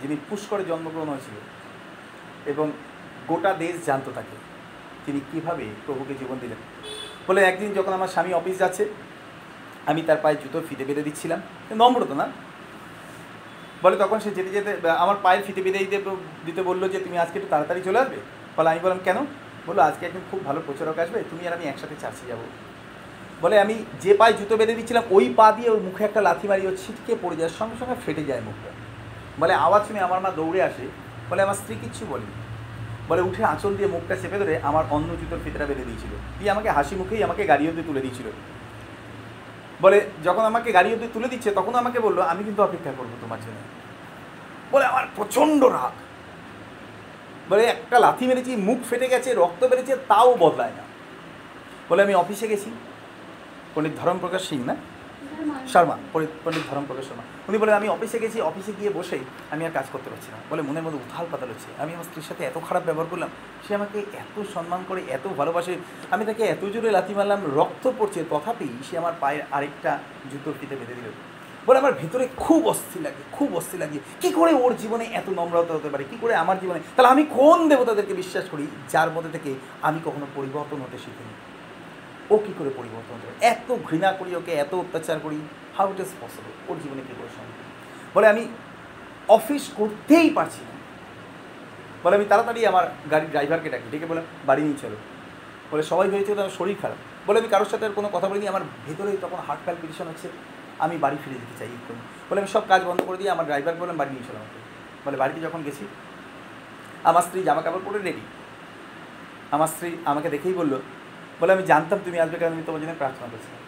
[0.00, 1.36] যিনি পুষ্করে জন্মগ্রহণ হয়েছিল,
[2.52, 2.66] এবং
[3.30, 4.36] গোটা দেশ জানতো তাকে,
[5.04, 6.60] তিনি কীভাবে প্রভুকে জীবন দিলেন?
[7.26, 8.84] বলে একদিন যখন আমার স্বামী অফিস যাচ্ছে,
[9.90, 11.40] আমি তার পায়ে জুতো ফিতে বেঁধে দিচ্ছিলাম।
[11.80, 12.26] নম্রত না?
[13.86, 14.70] বলে তখন সে যেতে যেতে
[15.04, 15.98] আমার পায়ের ফিতে বেঁধে দিতে
[16.46, 18.18] দিতে বলল যে, তুমি আজকে একটু তাড়াতাড়ি চলে আসবে?
[18.56, 19.18] বলে আমি বললাম, কেন?
[19.66, 22.40] বলল, আজকে একজন খুব ভালো প্রচারক আসবে, তুমি আর আমি একসাথে চার্চে যাব।
[23.42, 26.62] বলে আমি যে পায়ে জুতো বেঁধে দিচ্ছিলাম, ওই পা দিয়ে ওর মুখে একটা লাথি মারি
[26.70, 28.70] ও ছিটকে পড়ে যায়, সঙ্গে সঙ্গে ফেটে যায় মুখটা।
[29.40, 30.84] বলে আওয়াজ শুনে আমার মা দৌড়ে আসে,
[31.30, 32.34] বলে আমার স্ত্রী কিচ্ছু বলেনি।
[33.10, 36.68] বলে উঠে আঁচল দিয়ে মুখটা চেপে ধরে আমার অন্য জুতোর ফিতরা বেঁধে দিয়েছিল। দিয়ে আমাকে
[36.76, 38.26] হাসি মুখেই আমাকে গাড়ি অব্দি তুলে দিয়েছিল।
[39.80, 43.38] বলে, যখন আমাকে গাড়ি অব্দি তুলে দিচ্ছে, তখন আমাকে বলল, আমি কিন্তু অপেক্ষা করব তোমার
[43.40, 43.56] জন্য।
[44.72, 45.92] বলে, আমার প্রচণ্ড রাগ।
[47.52, 50.82] বলে, একটা লাথি মেরেছি, মুখ ফেটে গেছে, রক্ত বেড়েছে তাও বদলায় না।
[51.88, 52.70] বলে, আমি অফিসে গেছি।
[53.74, 54.76] পণ্ডিত ধরম প্রকাশ সিং না?
[55.72, 55.96] শর্মা,
[56.44, 59.22] পণ্ডিত ধরমপ্রকাশ শর্মা। উনি বলেন, আমি অফিসে গেছি, অফিসে গিয়ে বসেই
[59.52, 62.26] আমি আর কাজ করতে পারছি না। বলে মনের মধ্যে উথাল পাতাল হচ্ছে, আমি আমার স্ত্রীর
[62.30, 63.30] সাথে এত খারাপ ব্যবহার করলাম,
[63.64, 65.74] সে আমাকে এত সম্মান করে, এত ভালোবাসে,
[66.14, 69.92] আমি তাকে এত জোরে লাথি মারলাম, রক্ত পড়ছে, তথাপি সে আমার পায়ের আরেকটা
[70.30, 71.08] জুতোর ফিতে বেঁধে দিল।
[71.66, 75.72] বলে আমার ভেতরে খুব অস্থির লাগে, খুব অস্থির লাগে, কী করে ওর জীবনে এত নম্রতা
[75.74, 76.04] হতে পারে?
[76.10, 76.80] কী করে আমার জীবনে?
[76.94, 79.50] তাহলে আমি কোন দেবতাদেরকে বিশ্বাস করি, যার মধ্যে থেকে
[79.88, 81.34] আমি কখনো পরিবর্তন হতে শিখিনি।
[82.30, 85.38] ও কী করে পরিবর্তন পারে এত ঘৃণা করি ওকে, এত অত্যাচার করি
[85.76, 87.56] হাউ ইট ইজ পসিবল ওর জীবনে কী করে সম্ভব?
[88.14, 88.48] বলে আমি
[89.28, 90.74] অফিস করতেই পারছি না।
[92.02, 94.96] বলে আমি তাড়াতাড়ি আমার গাড়ির ড্রাইভারকে ডাকি, ডেকে বলে, বাড়ি নিয়ে চলো।
[95.70, 99.16] বলে, সবাই ভেবেছে আমার শরীর খারাপ। বলে, আমি কারোর সাথে কোনো কথা বলিনি, আমার ভেতরে
[99.20, 100.28] তখন হার্ট প্যালপিটেশন হচ্ছে,
[100.78, 103.74] আমি বাড়ি ফিরে যেতে চাই এক্ষুনি। বলে, আমি সব কাজ বন্ধ করে দিয়ে আমার ড্রাইভার
[103.74, 104.58] বললাম, বাড়ি নিয়ে চলো আমাকে।
[105.04, 105.84] বলে, বাড়িতে যখন গেছি,
[107.04, 108.20] আমার স্ত্রী জামা কাপড় পরে রেডি
[109.50, 110.78] আমার স্ত্রী আমাকে দেখেই বলল
[111.40, 113.62] বলে আমি জানতাম তুমি আসবে কারণ আমি তোমার জন্য প্রার্থনা করছিলাম।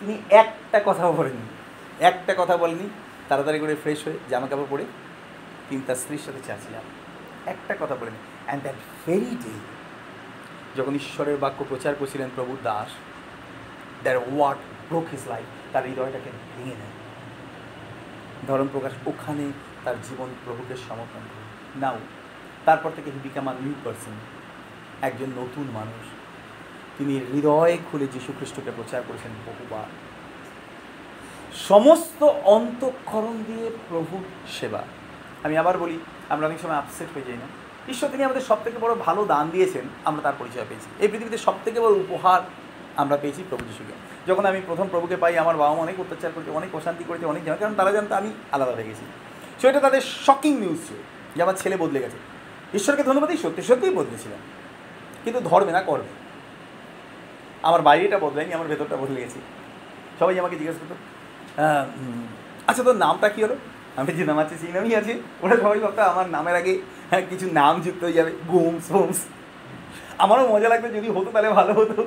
[0.00, 1.42] তিনি একটা কথাও বলেনি
[2.00, 2.90] একটা কথা বলেনি
[3.28, 4.84] তাড়াতাড়ি করে ফ্রেশ হয়ে জামা কাপড় পরে
[5.68, 6.82] তিনি তার স্ত্রীর সাথে চাচ্ছিলাম
[7.46, 8.74] একটা কথা বলেনি অ্যান্ড দ্যাট
[9.06, 9.50] ভেরি ডে
[10.76, 12.88] যখন ঈশ্বরের বাক্য প্রচার করছিলেন প্রভু Das
[14.02, 14.56] there what
[14.88, 16.94] broke his life তার হৃদয়টাকে ভেঙে নেয়
[18.46, 19.52] ধর্মপ্রকাশ ওখানে
[19.84, 21.98] তার জীবন প্রভুকে সমর্পণ করে। নাও
[22.64, 24.12] তারপর থেকে হি বিকাম নিউ পার্সন
[25.02, 26.06] একজন নতুন মানুষ।
[26.98, 29.84] তিনি হৃদয় খুলে যীশু খ্রিস্টকে প্রচার করেছেন বহুবার।
[31.68, 34.24] সমস্ত অন্তঃকরণ দিয়ে প্রভুর
[34.60, 34.82] সেবা।
[35.42, 37.46] আমি আবার বলি, আমরা অনেক সময় আপসেট হয়ে যাই না।
[37.88, 41.38] ঈশ্বর তিনি আমাদের সব থেকে বড় ভালো দান দিয়েছেন, আমরা তার পরিচয় পেয়েছি। এই পৃথিবীতে
[41.38, 42.40] সব থেকে বড় উপহার
[42.96, 43.92] আমরা পেয়েছি প্রভু যিশুকে।
[44.26, 47.44] যখন আমি প্রথম প্রভুকে পাই, আমার বাবা মা অনেক অত্যাচার করেছে, অনেক অশান্তি করেছে, অনেক
[47.44, 49.06] জানা কারণ তারা জানতো আমি আলাদা হয়ে গেছি।
[49.62, 50.96] সো এটা তাদের শকিং নিউজ ছিল
[51.36, 52.16] যে আমার ছেলে বদলে গেছে।
[52.76, 54.38] ঈশ্বরকে ধন্যবাদই সত্যি সত্যিই বদলেছিলাম
[55.24, 56.08] কিন্তু ধর্মে না করবে।
[57.62, 59.38] আমার বাইরেটা বদলায়নি আমার ভেতরটা বদলে গেছে।
[60.18, 60.94] সবাই আমাকে জিজ্ঞেস করতো
[61.62, 61.86] "আহ,
[62.66, 63.56] আচ্ছা তোর নামটা কী হলো?
[63.96, 66.78] আমি যে নাম আছে সেই নামই আছে। ওরা সবাই ভাবতো আমার নামের আগে
[67.10, 69.18] হ্যাঁ, কিছু নাম যুক্ত হয়ে যাবে গোমস ফোমস।
[70.18, 72.06] আমারও মজা লাগতো যদি হতো তাহলে ভালো হতো।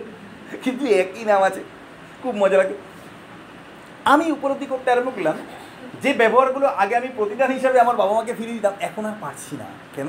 [0.64, 1.64] কিন্তু একই নাম আছে
[2.24, 2.74] খুব মজা লাগে
[4.06, 5.38] আমি উপলব্ধি করতে আরম্ভ করলাম
[6.02, 9.66] যে ব্যবহারগুলো আগে আমি প্রতিদান হিসাবে আমার বাবা মাকে ফিরিয়ে দিতাম এখন আর পারছি না।
[9.96, 10.08] কেন?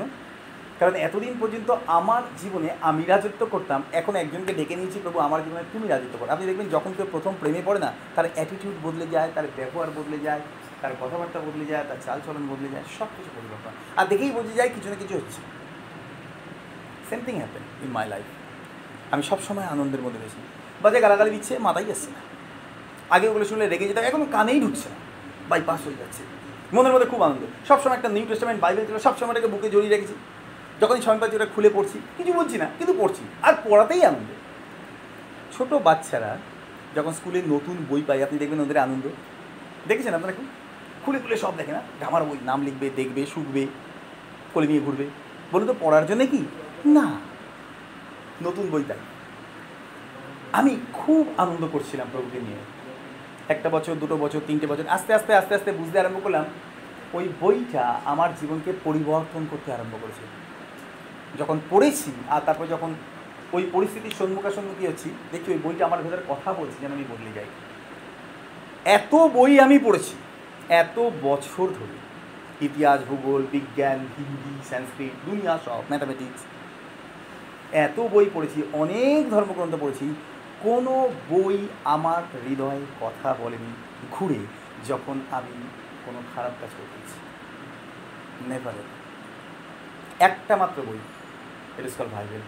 [0.79, 5.63] কারণ এতদিন পর্যন্ত আমার জীবনে আমি রাজত্ব করতাম, এখন একজনকে ডেকে নিয়েছি, প্রভু, আমার জীবনে
[5.73, 9.31] তুমি রাজত্ব করো। আপনি দেখবেন যখন কেউ প্রথম প্রেমে পড়ে না, তার অ্যাটিটিউড বদলে যায়,
[9.35, 10.41] তার ব্যবহার বদলে যায়,
[10.81, 14.69] তার কথাবার্তা বদলে যায়, তার চালচলন বদলে যায় সব কিছু পরিবর্তন। আর দেখেই বোঝা যায়
[14.69, 15.41] কিছু না কিছু হচ্ছে।
[17.09, 18.23] Same thing happen in my life
[19.11, 20.37] আমি সবসময় আনন্দের মধ্যে রয়েছি।
[20.81, 22.19] বাজে গালাগালি দিচ্ছে, মাথায় আসছে না।
[23.15, 24.95] আগে ওগুলো শুনলে রেগে যেতাম, এখন কানেই ঢুকছে না।
[25.49, 26.23] বাইপাস হয়ে যাচ্ছে।
[26.73, 30.13] মনের মধ্যে খুব আনন্দ। সবসময় একটা নিউ টেস্টামেন্ট বাইবেল ছিল, সবসময় এটাকে বুকে জড়িয়ে রেখেছি।
[30.81, 34.29] যখনই সময় পাচ্ছি ওটা খুলে পড়ছি, কিছু বলছি না, কিন্তু পড়ছি। আর পড়াতেই আনন্দ।
[35.57, 36.37] ছোট বাচ্চারা
[36.95, 39.05] যখন স্কুলে নতুন বই পায়, আপনি দেখবেন ওদের আনন্দ।
[39.87, 40.45] দেখেছেন আপনারা কি?
[41.05, 41.81] খুলে খুলে সব দেখে না?
[42.05, 43.67] আমার বই, নাম লিখবে, দেখবে শুকবে
[44.53, 45.05] কোলে নিয়ে ঘুরবে।
[45.51, 46.41] বলুন তো, পড়ার জন্য কি?
[46.85, 47.07] না।
[48.41, 48.97] নতুন বই তাই
[50.53, 52.61] আমি খুব আনন্দ করছিলাম প্রভুকে নিয়ে।
[53.49, 56.45] একটা বছর, দুটো বছর, তিনটে বছর, আস্তে আস্তে আস্তে আস্তে বুঝতে আরম্ভ করলাম,
[57.13, 60.23] ওই বইটা আমার জীবনকে পরিবর্তন করতে আরম্ভ করেছে।
[61.39, 62.91] যখন পড়েছি আর তারপর যখন
[63.53, 67.49] ওই পরিস্থিতির সম্মুখাসম্মুখী হচ্ছি দেখি ওই বইটা আমার ভেতরে কথা বলছে যেন আমি বদলে যাই।
[68.97, 70.15] এত বই আমি পড়েছি,
[70.81, 71.95] এত বছর ধরে।
[72.61, 76.41] ইতিহাস, ভূগোল, বিজ্ঞান, হিন্দি, সংস্কৃত, দুনিয়া সব ম্যাথামেটিক্স
[77.85, 80.07] এত বই পড়েছি, অনেক ধর্মগ্রন্থ পড়েছি।
[80.63, 80.93] কোনো
[81.29, 81.57] বই
[81.95, 83.71] আমার হৃদয়ে কথা বলেনি
[84.11, 84.39] ঘুরে
[84.87, 85.55] যখন আমি
[86.05, 87.17] কোনো খারাপ কাজ করতেছি
[88.49, 88.77] নেভার
[90.19, 90.99] একটা মাত্র বই।
[91.79, 92.41] ইট ইস কল ভাইবেল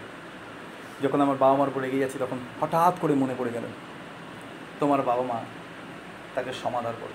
[1.03, 3.63] যখন আমার বাবা মার উপর রেগে যাচ্ছি, তখন হঠাৎ করে মনে পড়ে গেল,
[4.80, 5.39] তোমার বাবা মা
[6.36, 7.13] তাকে সমাধান করো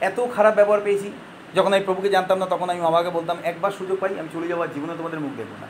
[0.00, 1.12] এত খারাপ ব্যবহার পেয়েছি,
[1.54, 4.72] যখন আমি প্রভুকে জানতাম না, তখন আমি বাবাকে বলতাম, একবার সুযোগ পাই, আমি চলে যাওয়ার
[4.74, 5.66] জীবনে তোমাদের মুখ দেখব না।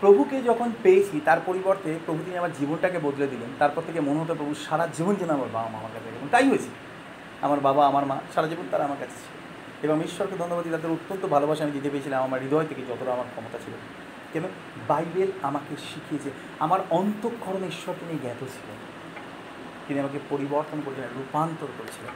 [0.00, 4.34] প্রভুকে যখন পেয়েছি, তার পরিবর্তে প্রভু তিনি আমার জীবনটাকে বদলে দিলেন। তারপর থেকে মনে হতো
[4.34, 6.68] প্রভু সারা জীবন যেন আমার বাবা মা আমার কাছে এবং তাই হয়েছে।
[7.42, 9.42] আমার বাবা, আমার মা, সারা জীবন তারা আমার কাছে ছিল।
[9.82, 13.58] এবং ঈশ্বরকে ধন্যবাদ তাদের অত্যন্ত ভালোবাসা আমি দিতে পেরেছিলাম। আমার হৃদয় থেকে যতটা আমার ক্ষমতা
[13.58, 13.74] ছিল।
[14.32, 14.42] কেন?
[14.88, 18.76] বাইবেল আমাকে শিখিয়েছে। আমার অন্তঃকরণে ঈশ্বর তিনি জ্ঞাত ছিলেন
[19.88, 22.14] তিনি আমাকে পরিবর্তন করেছিলেন, রূপান্তর করেছিলেন।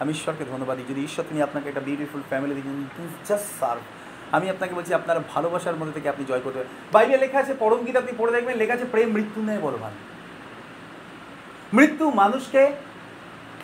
[0.00, 3.80] আমি ঈশ্বরকে ধন্যবাদ দিই। যদি ঈশ্বর, তিনি আপনাকে একটা বিউটিফুল ফ্যামিলি দিয়েছেন জাস্ট সার্ভ
[4.32, 7.84] আমি আপনাকে বলছি, আপনার ভালোবাসার মধ্যে থেকে আপনি জয় করতে পারেন। বাইবেলে লেখা আছে, পরম
[7.84, 9.92] গীত আপনি পড়ে দেখবেন, লেখা আছে, প্রেম মৃত্যু নেয় বলবান
[11.74, 12.72] মৃত্যু মানুষকে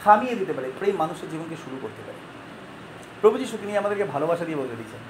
[0.04, 2.18] থামিয়ে দিতে পারে, প্রেম মানুষের জীবনকে শুরু করতে পারে।
[3.20, 5.00] প্রভু যিশু, তিনি আমাদেরকে ভালোবাসা দিয়ে বলে দিয়েছেন।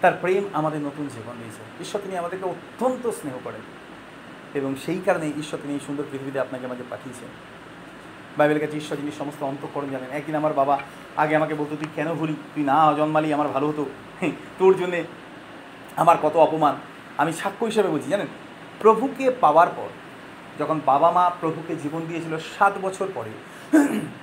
[0.00, 3.60] তার প্রেম আমাদের নতুন জীবন দিয়েছে। ঈশ্বর তিনি আমাদেরকে অত্যন্ত স্নেহ করেন
[4.54, 7.28] এবং সেই কারণে ঈশ্বর তিনি এই সুন্দর পৃথিবীতে আপনাকে আমাকে পাঠিয়েছেন।
[8.36, 10.78] বাইবেলের কাছে ঈশ্বর যিনি সমস্ত অন্তঃকরণ জানেন, একদিন আমার বাবা
[11.16, 12.34] আগে আমাকে বলতো, তুই কেন ভুলি?
[12.54, 13.86] তুই না জন্মালি আমার ভালো হতো।
[14.58, 15.04] তোর জন্যে
[15.96, 16.76] আমার কত অপমান।
[17.16, 18.26] আমি সাক্ষ্য হিসেবে বলছি, জানেন?
[18.80, 19.88] প্রভুকে পাওয়ার পর,
[20.58, 23.30] যখন বাবা মা প্রভুকে জীবন দিয়েছিল সাত বছর পরে,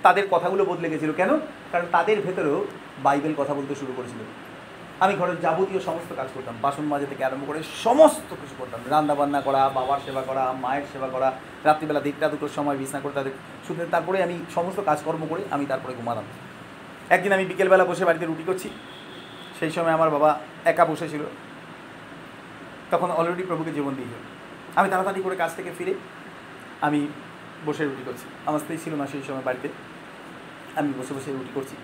[0.01, 1.39] তাদের কথাগুলো বদলে গেছিল। কেন?
[1.71, 2.65] কারণ তাদের ভেতরেও
[3.03, 4.19] বাইবেল কথা বলতে শুরু করেছিল।
[4.99, 9.39] আমি ঘরের যাবতীয় সমস্ত কাজ করতাম, বাসন মাজা থেকে আরম্ভ করে সমস্ত কিছু করতাম। রান্নাবান্না
[9.41, 11.29] করা, বাবার সেবা করা, মায়ের সেবা করা,
[11.67, 13.33] রাত্রিবেলা দেড়টা দুটোর সময় বিছনা করে তাদের
[13.67, 16.25] শুধু তারপরে আমি সমস্ত কাজকর্ম করে আমি তারপরে ঘুমালাম
[17.09, 18.69] একদিন আমি বিকেলবেলা বসে বাড়িতে রুটি করছি,
[19.59, 20.29] সেই সময় আমার বাবা
[20.71, 21.23] একা বসেছিল।
[22.91, 24.21] তখন অলরেডি প্রভুকে জীবন দিয়েছিল
[24.79, 25.93] আমি তাড়াতাড়ি করে কাজ থেকে ফিরে
[26.81, 27.07] আমি
[27.65, 29.67] বসে রুটি করছি। আমার স্ত্রী ছিল না সেই সময় বাড়িতে।
[30.79, 31.75] আমি বসে বসে রুটি করছি।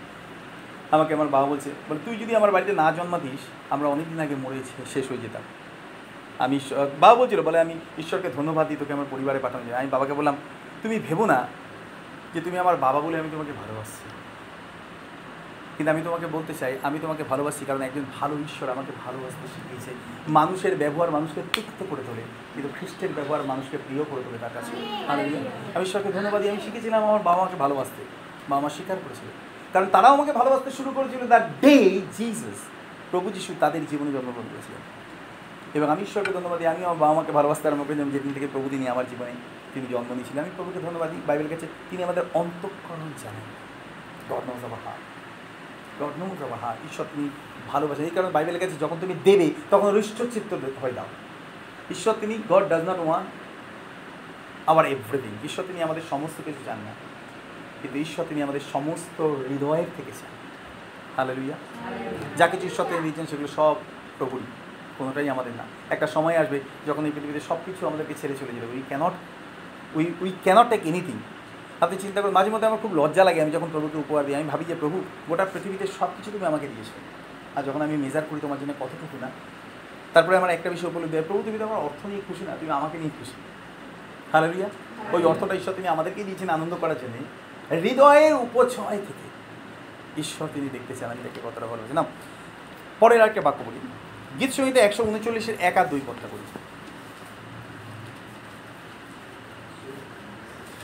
[0.95, 3.41] আমাকে আমার বাবা বলছে, বলে, তুই যদি আমার বাড়িতে না জন্মাতিস,
[3.73, 5.43] আমরা অনেক দিন আগে মরেছি, শেষ হয়ে যেতাম।
[6.45, 6.59] আমি
[6.99, 10.35] বাবা বলছিল, বলে, আমি ঈশ্বরকে ধন্যবাদ দিই, তোকে আমার পরিবারে পাঠানো যায়। আমি বাবাকে বললাম,
[10.83, 11.39] তুমি ভেবো না
[12.33, 14.03] যে তুমি আমার বাবা বলে আমি তোমাকে ভালোবাসছি।
[15.75, 19.91] কিন্তু আমি তোমাকে বলতে চাই, আমি তোমাকে ভালোবাসি কারণ একজন ভালো ঈশ্বর আমাকে ভালোবাসতে শিখিয়েছে।
[20.27, 22.23] মানুষের ব্যবহার মানুষকে তিক্ত করে তোলে,
[22.53, 24.71] কিন্তু খ্রিস্টের ব্যবহার মানুষকে প্রিয় করে তোলে তার কাছে.
[25.11, 25.23] আমি
[25.85, 28.01] ঈশ্বরকে ধন্যবাদ দিই, আমি শিখেছিলাম আমার বাবা আমাকে ভালোবাসতে।
[28.49, 29.29] বাবা মা স্বীকার করেছিল।
[29.73, 32.59] কারণ তারাও আমাকে ভালোবাসতে শুরু করেছিল দ্য ডে জিসাস
[33.11, 34.81] প্রভু যিশু তাদের জীবনে জন্মগ্রহণ করেছিলেন।
[35.73, 38.69] এবং আমি ঈশ্বরকে ধন্যবাদ দিই আমি আমার বাবা মাকে ভালোবাসতে আরম্ভ করেছিলাম যেদিন থেকে প্রভু
[38.69, 39.31] তিনি আমার জীবনে
[39.73, 43.69] তিনি জন্ম নিয়েছিলেন আমি প্রভুকে ধন্যবাদ দিই কাছে তিনি আমাদের অন্তঃকরণ জানেন।
[44.29, 44.99] God knows our heart
[46.01, 47.29] God ঈশ্বর তিনি
[47.67, 51.05] ভালোবাসেন। এই কারণে বাইবেলের কাছে যখন তুমি দেবে, তখন হৃষ্টচিত্ত হয়ে দাও।
[51.91, 53.25] ঈশ্বর তিনি গড ডাজ নট ওয়ান
[54.65, 56.91] আবার এভরিথিং ঈশ্বর তিনি আমাদের সমস্ত কিছু চান না।
[57.81, 59.17] কিন্তু ঈশ্বর তিনি আমাদের সমস্ত
[59.49, 60.31] হৃদয়ের থেকে চান
[61.17, 61.57] হালেলুইয়া
[62.39, 63.75] যা কিছু ঈশ্বর তিনি দিয়েছেন সেগুলো সব
[64.17, 64.47] প্রভুরই
[64.97, 66.57] কোনোটাই আমাদের না। একটা সময় আসবে
[66.87, 69.13] যখন এই পৃথিবীতে সব কিছু আমাদেরকে ছেড়ে চলে যাবে। We cannot
[69.97, 71.17] we we cannot take anything
[71.83, 74.47] আপনি চিন্তা করুন, মাঝে মধ্যে আমার খুব লজ্জা লাগে, আমি যখন প্রভুকে উপহার দিই, আমি
[74.51, 74.97] ভাবি যে, প্রভু,
[75.29, 76.89] গোটা পৃথিবীতে সব কিছু তুমি আমাকে দিয়েছ।
[77.55, 79.29] আর যখন আমি মেজার করি তোমার জন্য কতটুকু না,
[80.13, 82.71] তারপরে আমার একটা বিষয় উপলব্ধি হয়, প্রভু, তুমি তো আমার অর্থ নিয়ে খুশি না, তুমি
[82.79, 83.37] আমাকে নিয়ে খুশি।
[84.33, 84.69] হালেলুইয়া
[85.15, 87.15] ওই অর্থটা ঈশ্বর তিনি আমাদেরকেই দিয়েছেন আনন্দ করার জন্য।
[87.69, 89.25] হৃদয়ের উপছয় থেকে।
[90.21, 92.03] ঈশ্বর, তিনি দেখতে চান, আমি তাকে কতটা ভালোবাসি না
[92.99, 93.79] পরের আরেকটা বাক্য বলি।
[94.39, 96.45] গীত সঙ্গীতে একশো উনচল্লিশের এক আর দুই পদটা বলি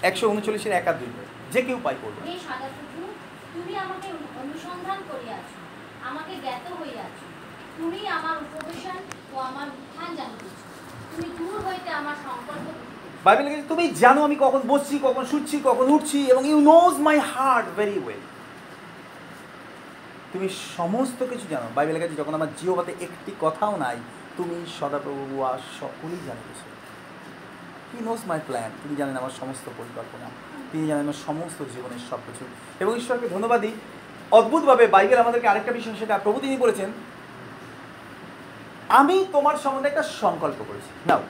[0.09, 1.09] একশো উনচল্লিশের এক আর দুই
[1.53, 2.19] যে কেউ পাই করবে।
[3.53, 4.07] তুমি আমাকে
[4.43, 5.47] অনুসন্ধান করিয়াছ,
[6.09, 7.15] আমাকে জ্ঞাত হইয়াছ।
[7.77, 8.97] তুমি আমার উপবেশন
[9.33, 10.11] ও আমার উত্থান
[11.09, 12.67] তুমি দূর হইতে আমার সংকল্প।
[13.25, 17.67] বাইবেল তুমি জানো আমি কখন বসছি, কখন শুচ্ছি, কখন উঠছি এবং you knows my heart
[17.77, 18.23] very well
[20.31, 20.47] তুমি
[20.77, 23.97] সমস্ত কিছু জানো। বাইবেল কাছে যখন আমার জিওবাতে একটি কথাও নাই,
[24.37, 26.67] তুমি সদাপ্রভু আর সকলেই জানিয়েছো
[27.89, 30.27] হি নোজ মাই প্ল্যান তিনি জানেন আমার সমস্ত পরিকল্পনা।
[30.71, 32.43] তিনি জানেন আমার সমস্ত জীবনের সব কিছু
[32.83, 33.75] এবং ঈশ্বরকে ধন্যবাদ দিই।
[34.37, 36.89] অদ্ভুতভাবে বাইবেল আমাদেরকে আরেকটা বিষয় সেটা প্রভু তিনি বলেছেন,
[38.99, 41.21] আমি তোমার সম্বন্ধে একটা সংকল্প করেছি। নাও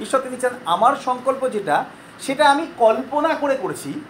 [0.00, 1.84] ঈশ্বর তিনি চান আমার সংকল্প যেটা,
[2.20, 4.04] সেটা আমি কল্পনা করে করেছি,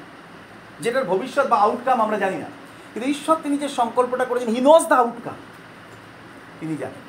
[0.80, 2.46] যেটার ভবিষ্যৎ বা আউটকাম আমরা জানি না।
[2.94, 5.34] কিন্তু ঈশ্বর তিনি যে সংকল্পটা করেছেন হি নোজ দ্য আউটকাম
[6.60, 7.00] তিনি জানেন।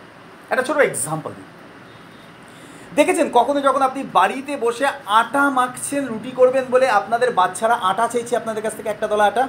[0.50, 1.44] একটা ছোটো এক্সাম্পল দিই।
[2.96, 8.38] দেখেছেন কখনো যখন আপনি বাড়িতে বসে আটা মাখছেন, রুটি করবেন বলে আপনাদের বাচ্চারা আটা চাইছে
[8.38, 9.48] আপনাদের কাছ থেকে একটা দলা আটা?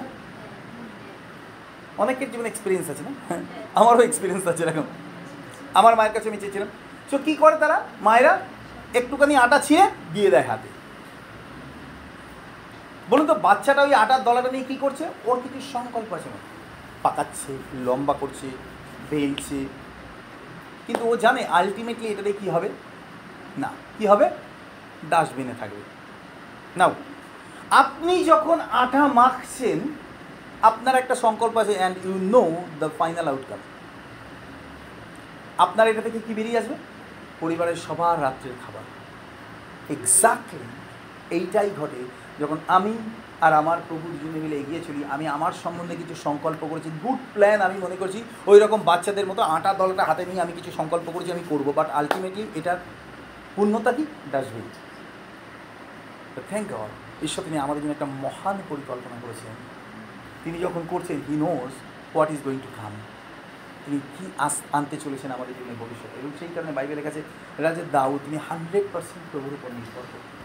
[1.98, 3.36] অনেকের জীবনে এক্সপিরিয়েন্স আছে না?
[3.74, 4.82] আমারও এক্সপিরিয়েন্স আছে এরকম।
[5.74, 6.68] আমার মায়ের কাছে আমি চেয়েছিলাম।
[7.10, 7.82] তো কী করে তারা?
[8.00, 8.40] মায়েরা
[8.94, 10.68] একটুখানি আটা ছিঁড়ে দিয়ে দেয় হাতে।
[13.10, 15.04] বলুন তো, বাচ্চাটা ওই আটার দলাটা নিয়ে কী করছে?
[15.24, 16.38] ওর কিছু সংকল্প আছে না
[17.02, 17.52] পাকাচ্ছে,
[17.86, 18.46] লম্বা করছে,
[19.10, 19.58] বেলছে।
[20.86, 22.68] কিন্তু ও জানে আলটিমেটলি এটাতে কী হবে?
[23.58, 24.30] না, কি হবে?
[25.10, 25.82] ডাস্টবিনে থাকবে।
[26.76, 26.94] নাও,
[27.70, 29.78] আপনি যখন আটা মাখছেন,
[30.62, 32.42] আপনার একটা সংকল্প আছে and you know
[32.80, 33.58] the final outcome
[35.58, 36.76] আপনার এটা থেকে কি বেরিয়ে আসবে?
[37.40, 38.84] পরিবারের সবার রাত্রের খাবার।
[39.94, 40.66] এক্স্যাক্টলি
[41.36, 42.00] এইটাই ঘটে
[42.40, 42.92] যখন আমি
[43.46, 47.58] আর আমার প্রভু দুজনে মিলে এগিয়ে চলি, আমি আমার সম্বন্ধে কিছু সংকল্প করেছি গুড প্ল্যান
[47.66, 48.18] আমি মনে করছি
[48.50, 51.88] ওই রকম বাচ্চাদের মতো আটা দলটা হাতে নিয়ে আমি কিছু সংকল্প করেছি আমি করব বাট
[51.90, 52.78] আলটিমেটলি এটার
[53.56, 54.04] পূর্ণতা কি?
[54.32, 54.66] ডাস্টবিন
[56.50, 56.90] থ্যাংক গড
[57.26, 59.52] ঈশ্বর তিনি আমাদের জন্য একটা মহান পরিকল্পনা করেছেন।
[60.44, 61.72] তিনি যখন করছেন he knows
[62.12, 62.92] what is going to come
[63.88, 66.18] তিনি কী আস আনতে চলেছেন আমাদের জীবনে ভবিষ্যতে?
[66.20, 67.22] এবং সেই কারণে বাইবেলের কাছে
[67.58, 70.38] রাজা দাউ তিনি হান্ড্রেড পার্সেন্ট প্রভুর উপর নির্ভর করেন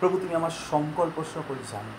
[0.00, 1.92] প্রভু, তুমি আমার সংকল্প সকল জানো।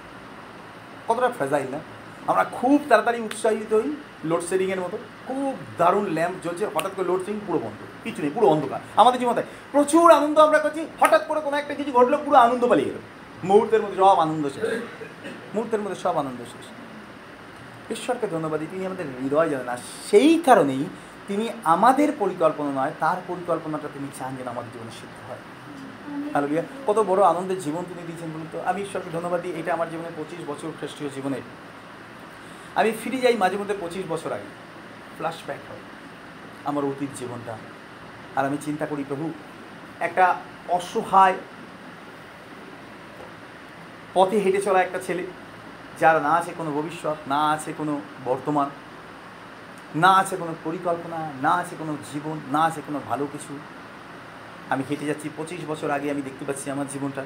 [1.07, 1.79] কতটা ফেজাইল না?
[2.27, 7.59] আমরা খুব তাড়াতাড়ি উৎসাহিত হই লোডশেডিংয়ের মতো। খুব দারুণ ল্যাম্প জ্বলছে, হঠাৎ করে লোডশেডিং পুরো
[7.59, 11.73] বন্ধ। কিছু নেই, পুরো অন্ধকার। আমাদের জীবনে প্রচুর আনন্দ আমরা করছি, হঠাৎ করে কোনো একটা
[11.73, 13.01] কিছু ঘটলো, পুরো আনন্দ পালিয়ে গেল।
[13.43, 14.63] মুহূর্তের মধ্যে সব আনন্দ শেষ।
[15.53, 16.65] মুহূর্তের মধ্যে সব আনন্দ শেষ।
[17.91, 19.77] ঈশ্বরকে ধন্যবাদ দিই, তিনি আমাদের হৃদয় জানেন। আর
[20.09, 20.86] সেই কারণেই
[21.27, 25.38] তিনি আমাদের পরিকল্পনা নয়, তার পরিকল্পনাটা তিনি চান যেন আমাদের জীবনে সিদ্ধ হয়।
[26.33, 29.89] হালেলুয়া কত বড় আনন্দের জীবন তিনি দিয়েছেন বলুন তো। আমি ঈশ্বরকে ধন্যবাদ দিই, এটা আমার
[29.89, 31.41] জীবনে পঁচিশ বছর খ্রিস্টীয় জীবনে
[32.75, 34.49] আমি ফিরে যাই মাঝে মধ্যে পঁচিশ বছর আগে।
[35.17, 35.79] ফ্ল্যাশব্যাক হয়
[36.65, 37.57] আমার অতীত জীবনটা।
[38.36, 39.31] আর আমি চিন্তা করি, প্রভু,
[39.99, 40.36] একটা
[40.69, 41.33] অসহায়
[44.13, 45.27] পথে হেঁটে চলা একটা ছেলে
[45.99, 47.93] যার না আছে কোনো ভবিষ্যৎ, না আছে কোনো
[48.25, 48.67] বর্তমান,
[50.03, 53.53] না আছে কোনো পরিকল্পনা, না আছে কোনো জীবন, না আছে কোনো ভালো কিছু।
[54.69, 57.23] আমি হেঁটে যাচ্ছি, পঁচিশ বছর আগে আমি দেখতে পাচ্ছি আমার জীবনটা।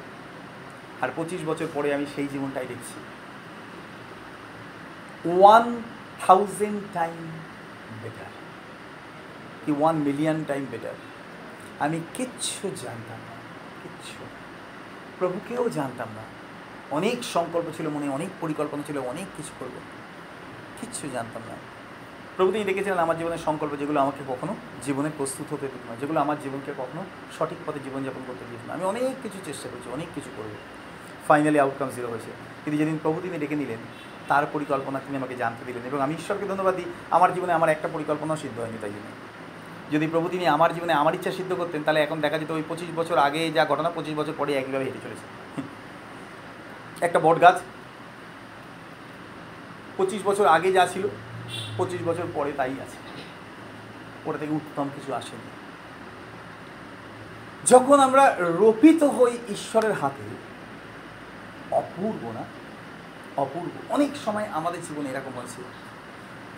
[1.02, 2.98] আর পঁচিশ বছর পরে আমি সেই জীবনটাই দেখছি।
[5.30, 5.66] ওয়ান
[6.24, 7.20] থাউজেন্ড টাইম
[8.04, 8.32] বেটার
[9.64, 10.98] কি ওয়ান মিলিয়ন টাইম বেটার
[11.86, 13.36] আমি কিচ্ছু জানতাম না,
[13.82, 14.22] কিচ্ছু।
[15.20, 16.24] প্রভুকেও জানতাম না।
[16.92, 19.72] অনেক সংকল্প ছিল মনে, অনেক পরিকল্পনা ছিল, অনেক কিছু করব।
[20.82, 21.56] কিচ্ছু জানতাম না।
[22.38, 26.20] প্রভু, তিনি দেখেছিলেন আমার জীবনের সংকল্প যেগুলো আমাকে কখনো জীবনে প্রস্তুত হতে দিত না, যেগুলো
[26.20, 27.04] আমার জীবনকে কখনো
[27.40, 30.50] সঠিক পথে জীবনযাপন করতে দিত না। আমি অনেক কিছু চেষ্টা করেছি, অনেক কিছু করব।
[31.28, 32.32] ফাইনালি আউটকাম জিরো হয়েছে।
[32.66, 33.78] কিন্তু যেদিন প্রভু, তিনি ডেকে নিলেন,
[34.28, 37.90] তার পরিকল্পনা তিনি আমাকে জানতে দিলেন এবং আমি ঈশ্বরকে ধন্যবাদ দিই, আমার জীবনে আমার একটা
[37.94, 39.30] পরিকল্পনাও সিদ্ধ হয়নি তাই জন্য।
[39.92, 42.90] যদি প্রভু, তিনি আমার জীবনে আমার ইচ্ছা সিদ্ধ করতেন, তাহলে এখন দেখা যেত ওই পঁচিশ
[42.96, 45.49] বছর আগে যা ঘটনা, পঁচিশ বছর পরে একইভাবে হেঁটে চলেছে।
[47.02, 47.62] একটা বট গাছ।
[49.98, 51.08] পঁচিশ বছর আগে যা ছিল,
[51.78, 52.98] পঁচিশ বছর পরে তাই আছে।
[54.26, 55.50] ওটা থেকে উত্তম কিছু আসেনি।
[57.68, 60.24] যখন আমরা রোপিত হই ঈশ্বরের হাতে,
[61.72, 62.44] অপূর্ব না?
[63.38, 65.62] অপূর্ব। অনেক সময় আমাদের জীবনে এরকম হয়েছে।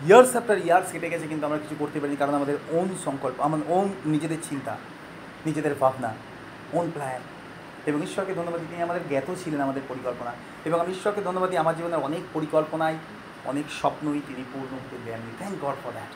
[0.05, 3.59] ইয়ার্স আফটার ইয়ার্স কেটে গেছে কিন্তু আমরা কিছু করতে পারিনি কারণ আমাদের ওন সংকল্প, আমার
[3.67, 4.77] ওন নিজেদের চিন্তা,
[5.45, 6.13] নিজেদের ভাবনা
[6.73, 7.21] ওন প্ল্যান
[7.85, 10.31] এবং ঈশ্বরকে ধন্যবাদ তিনি আমাদের জ্ঞাত ছিলেন আমাদের পরিকল্পনা।
[10.65, 12.97] এবং আমি ঈশ্বরকে ধন্যবাদ আমার জীবনের অনেক পরিকল্পনায়,
[13.45, 16.11] অনেক স্বপ্নই তিনি পূর্ণ হতে দেননি। থ্যাংক গড ফর দ্যাট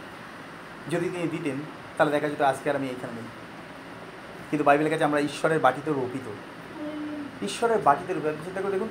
[0.94, 1.56] যদি তিনি দিতেন,
[1.98, 3.24] তাহলে দেখা যেত আজকে আর আমি এইখানে নেই।
[4.50, 6.32] কিন্তু বাইবেলের কাছে আমরা ঈশ্বরের বাটিতে রোপিত।
[7.44, 8.90] ঈশ্বরের বাটিতে রূপে চিন্তা করে দেখুন,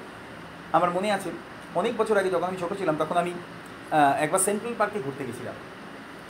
[0.72, 1.30] আমার মনে আছে,
[1.74, 3.32] অনেক বছর আগে যখন আমি ছোটো ছিলাম, তখন আমি
[4.20, 5.54] একবার সেন্ট্রাল পার্কে ঘুরতে গেছিলাম।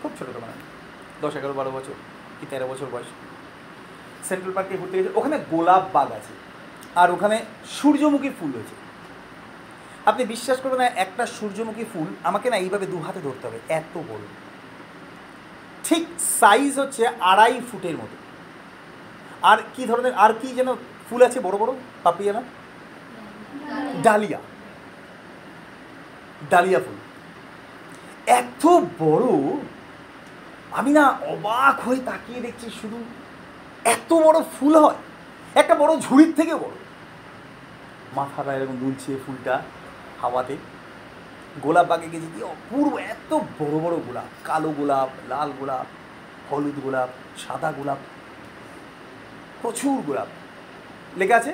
[0.02, 0.62] খুব ছোটো তখন আমি,
[1.20, 1.94] দশ এগারো বারো বছর
[2.40, 3.06] কি তেরো বছর বয়স।
[4.28, 6.32] সেন্ট্রাল পার্কে ঘুরতে গেছি, ওখানে গোলাপ বাগ আছে,
[7.00, 7.36] আর ওখানে
[7.76, 8.74] সূর্যমুখী ফুল হয়েছে
[10.10, 13.94] আপনি বিশ্বাস করবেন না, একটা সূর্যমুখী ফুল আমাকে না এইভাবে দু হাতে ধরতে হবে, এত
[14.10, 14.24] বড়।
[15.86, 16.04] ঠিক
[16.40, 18.16] সাইজ হচ্ছে আড়াই ফুটের মতো।
[19.50, 20.68] আর কি ধরনের, আর কি যেন
[21.06, 21.72] ফুল আছে বড় বড়,
[22.04, 22.42] পাপিয়া না
[24.06, 24.40] ডালিয়া।
[26.52, 26.98] ডালিয়া ফুল।
[28.40, 28.64] এত
[29.02, 29.26] বড়,
[30.78, 31.04] আমি না
[31.34, 32.98] অবাক হয়ে তাকিয়ে দেখছি শুধু
[33.84, 35.00] এত বড় ফুল হয়,
[35.60, 36.74] একটা বড় ঝুড়ির থেকে বড়।
[38.16, 39.54] মাথাটা এরকম দুলছে ফুলটা
[40.22, 40.54] হাওয়াতে।
[41.64, 45.86] গোলাপ বাগে গেছি কি অপূর্ব, এত বড় বড় গোলাপ, কালো গোলাপ, লাল গোলাপ,
[46.48, 47.10] হলুদ গোলাপ,
[47.42, 48.00] সাদা গোলাপ,
[49.60, 50.28] প্রচুর গোলাপ।
[51.20, 51.52] লেখা আছে,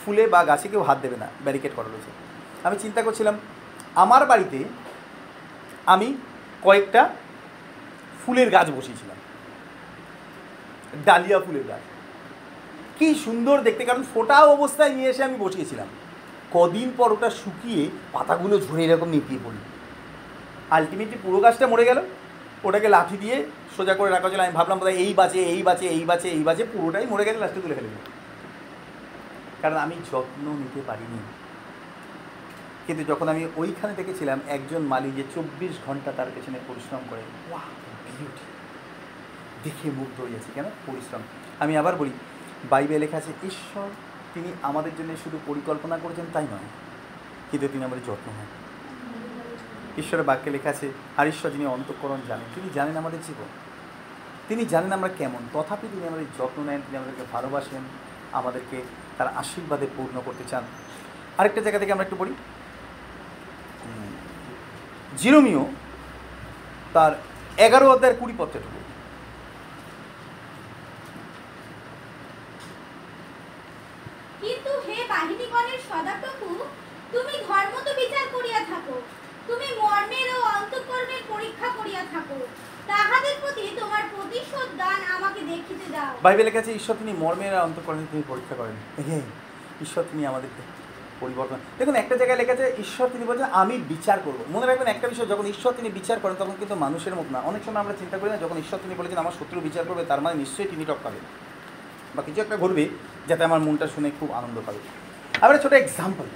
[0.00, 2.10] ফুলে বা গাছে কেউ হাত দেবে না ব্যারিকেড করা রয়েছে।
[2.66, 3.36] আমি চিন্তা করছিলাম,
[4.04, 4.58] আমার বাড়িতে
[5.92, 6.08] আমি
[6.66, 7.02] কয়েকটা
[8.20, 9.17] ফুলের গাছ বসিয়েছিলাম।
[11.06, 11.84] ডালিয়া ফুলের গাছ।
[12.98, 15.88] কি সুন্দর দেখতে, কারণ ফোটা অবস্থায় নিয়ে এসে আমি বসিয়েছিলাম।
[16.54, 17.82] কদিন পর ওটা শুকিয়ে
[18.14, 19.58] পাতাগুলো ঝরে এরকম নেপিয়ে পড়ল।
[20.76, 21.98] আলটিমেটলি পুরো গাছটা মরে গেল।
[22.66, 23.36] ওটাকে লাঠি দিয়ে
[23.76, 26.62] সোজা করে রাখা ছিল আমি ভাবলাম বোধহয় এই বাজে এই বাজে এই বাজে এই বাজে
[26.72, 27.88] পুরোটাই মরে গেছে লাস্টে তুলে ফেলে
[29.62, 31.20] কারণ আমি যত্ন নিতে পারিনি।
[32.86, 37.66] কিন্তু যখন আমি ওইখানে দেখেছিলাম একজন মালি যে চব্বিশ ঘণ্টা তার পেছনে পরিশ্রম করে ওয়াহ
[38.06, 38.44] বিউটি
[39.64, 40.66] দেখে মুগ্ধ হয়েছি, কেন?
[40.86, 41.22] পরিশ্রম।
[41.62, 42.12] আমি আবার বলি
[42.70, 43.88] বাইবেলে লেখা আছে, ঈশ্বর,
[44.34, 46.68] তিনি আমাদের জন্য শুধু পরিকল্পনা করেছেন তাই নয়
[47.50, 48.50] কিন্তু তিনি আমাদের যত্ন নেন।
[50.00, 53.48] ঈশ্বরের বাক্যে লেখা আছে, আর ঈশ্বর যিনি অন্তঃকরণ জানেন, তিনি জানেন আমাদের জীবন।
[54.48, 57.82] তিনি জানেন আমরা কেমন। তথাপি তিনি আমাদের যত্ন নেন, তিনি আমাদেরকে ভালোবাসেন,
[58.32, 58.82] আমাদেরকে
[59.18, 60.64] তার আশীর্বাদে পূর্ণ করতে চান।
[61.38, 62.34] আরেকটা জায়গা থেকে আমরা একটু বলি
[65.18, 65.66] জিরোমিও
[66.92, 67.12] তার
[67.56, 68.80] এগারো অধ্যায়ের কুড়ি পত্রটুকু
[74.40, 76.64] কিন্তু হে বাহিনীগণের সদাপ্রভু
[77.12, 79.02] তুমি ধর্ম তো বিচার করিয়া থাকো
[79.46, 82.38] তুমি মর্মের ও অন্তঃকরণ অন্তঃকরণের পরীক্ষা করিয়া থাকো
[82.86, 85.57] তাহাদের প্রতি তোমার প্রতিশোধ দান আমাকে দেখিতে দাও
[86.24, 88.76] বাইবেলের কাছে ঈশ্বর তিনি মর্মের অন্তঃকরণে তিনি পরীক্ষা করেন।
[89.84, 90.62] ঈশ্বর তিনি আমাদেরকে
[91.22, 95.06] পরিবর্তন দেখুন, একটা জায়গায় লেখা আছে, ঈশ্বর তিনি বলছেন, আমি বিচার করব। মনে রাখবেন, একটা
[95.12, 98.16] বিষয়, যখন ঈশ্বর তিনি বিচার করেন, তখন কিন্তু মানুষের মতো না। অনেক সময় আমরা চিন্তা
[98.18, 101.24] করি না, যখন ঈশ্বর তিনি বলেছেন, আমার শত্রু বিচার করবে, তার মানে নিশ্চয়ই তিনি টপকাবেন
[102.14, 102.84] বা কিছু একটা ঘটবে,
[103.28, 104.80] যাতে আমার মনটা শুনে খুব আনন্দ পাবে।
[105.44, 106.26] আবার ছোটো এক্সাম্পল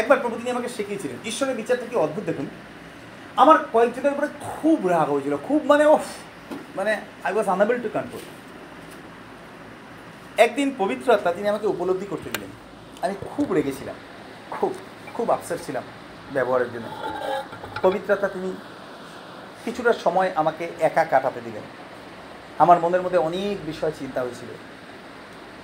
[0.00, 2.46] একবার প্রভু তিনি আমাকে শিখিয়েছিলেন, ঈশ্বরের বিচারটা কি অদ্ভুত, দেখুন।
[3.42, 5.96] আমার কয়েকজনের উপরে খুব রাগ হয়েছিল, খুব মানে ও
[6.78, 6.92] মানে
[7.26, 8.24] I was unable to control
[10.36, 12.50] একদিন পবিত্র আত্মা তিনি আমাকে উপলব্ধি করতে দিলেন।
[13.02, 13.94] আমি খুব রেগেছিলাম,
[14.50, 14.74] খুব
[15.14, 15.82] খুব আপসেট ছিলাম
[16.32, 16.86] ব্যবহারের জন্য।
[17.82, 18.52] পবিত্র আত্মা তিনি
[19.64, 21.62] কিছুটা সময় আমাকে একা কাটাতে দিলেন।
[22.58, 24.48] আমার মনের মধ্যে অনেক বিষয় চিন্তা হয়েছিল।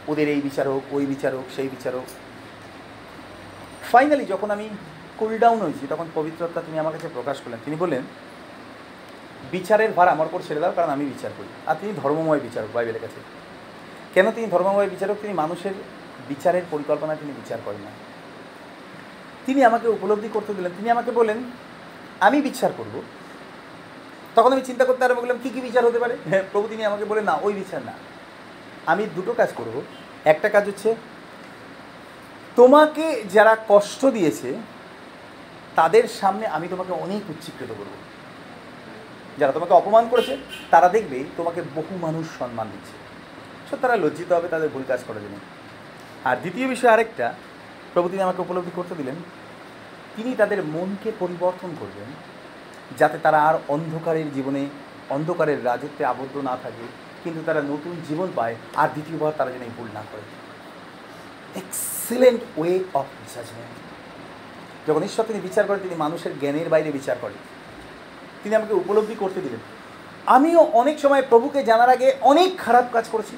[0.08, 2.04] ওদের এই বিচার হোক ওই বিচার হোক সেই বিচার হোক
[3.92, 4.68] ফাইনালি যখন আমি
[5.18, 8.02] কুল ডাউন হয়েছি, তখন পবিত্রতা তিনি আমার কাছে প্রকাশ করলেন। তিনি বললেন,
[9.50, 13.00] বিচারের ভার আমার উপর ছেড়ে দাও, কারণ আমি বিচার করি। আর তিনি ধর্মময় বিচারক বাইবেলের
[13.00, 13.39] কাছে।
[14.14, 15.16] কেন তিনি ধর্মময় বিচারক?
[15.22, 15.70] তিনি মানুষের
[16.28, 17.90] বিচারের পরিকল্পনা তিনি বিচার করেন না।
[19.46, 21.36] তিনি আমাকে উপলব্ধি করতে দিলেন। তিনি আমাকে বলেন
[22.20, 23.02] আমি বিচার করব।
[24.34, 26.16] তখন আমি চিন্তা করতে আরম্ভ করলাম, কী কী বিচার হতে পারে?
[26.28, 27.92] হ্যাঁ প্রভু তিনি আমাকে বলে না, ওই বিচার না।
[28.86, 29.82] আমি দুটো কাজ করব।
[30.24, 30.94] একটা কাজ হচ্ছে,
[32.56, 34.54] তোমাকে যারা কষ্ট দিয়েছে,
[35.76, 37.96] তাদের সামনে আমি তোমাকে অনেক উচ্চীকৃত করব।
[39.38, 40.36] যারা তোমাকে অপমান করেছে,
[40.70, 42.99] তারা দেখবে তোমাকে বহু মানুষ সম্মান দিচ্ছে।
[43.70, 45.36] সো তারা লজ্জিত হবে তাদের ভুল কাজ করার জন্য।
[46.28, 47.26] আর দ্বিতীয় বিষয় আরেকটা
[47.92, 49.16] প্রভু তিনি আমাকে উপলব্ধি করতে দিলেন,
[50.16, 52.08] তিনি তাদের মনকে পরিবর্তন করবেন,
[52.98, 54.62] যাতে তারা আর অন্ধকারের জীবনে,
[55.16, 56.84] অন্ধকারের রাজত্বে আবদ্ধ না থাকে,
[57.24, 60.24] কিন্তু তারা নতুন জীবন পায়, আর দ্বিতীয়বার তারা যেন ভুল না করে।
[61.62, 63.74] এক্সিলেন্ট ওয়ে অফ জাজমেন্ট
[64.86, 67.40] যখন ঈশ্বর তিনি বিচার করেন, তিনি মানুষের জ্ঞানের বাইরে বিচার করেন।
[68.42, 69.62] তিনি আমাকে উপলব্ধি করতে দিলেন,
[70.36, 73.36] আমিও অনেক সময় প্রভুকে জানার আগে অনেক খারাপ কাজ করেছি।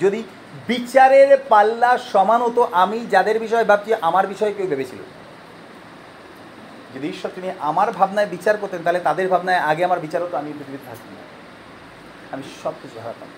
[0.00, 0.22] যদি
[0.68, 4.98] বিচারের পাল্লা সমান হতো, আমি যাদের বিষয়ে ভাবছি, আমার বিষয়ে কেউ ভেবেছিল।
[6.94, 10.52] যদি ঈশ্বর তিনি আমার ভাবনায় বিচার করতেন, তাহলে তাদের ভাবনায় আগে আমার বিচার হতো, আমি
[10.52, 11.20] পৃথিবীতে থাকতাম না।
[12.32, 13.28] আমি সব কিছু হারাতাম।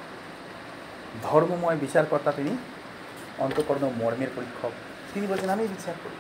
[1.23, 2.57] ধর্মময় বিচারকর্তা তিনি,
[3.39, 4.71] অন্তকর্ণ মর্মের পরীক্ষক।
[5.15, 6.17] তিনি বলছেন, আমি বিচার করি।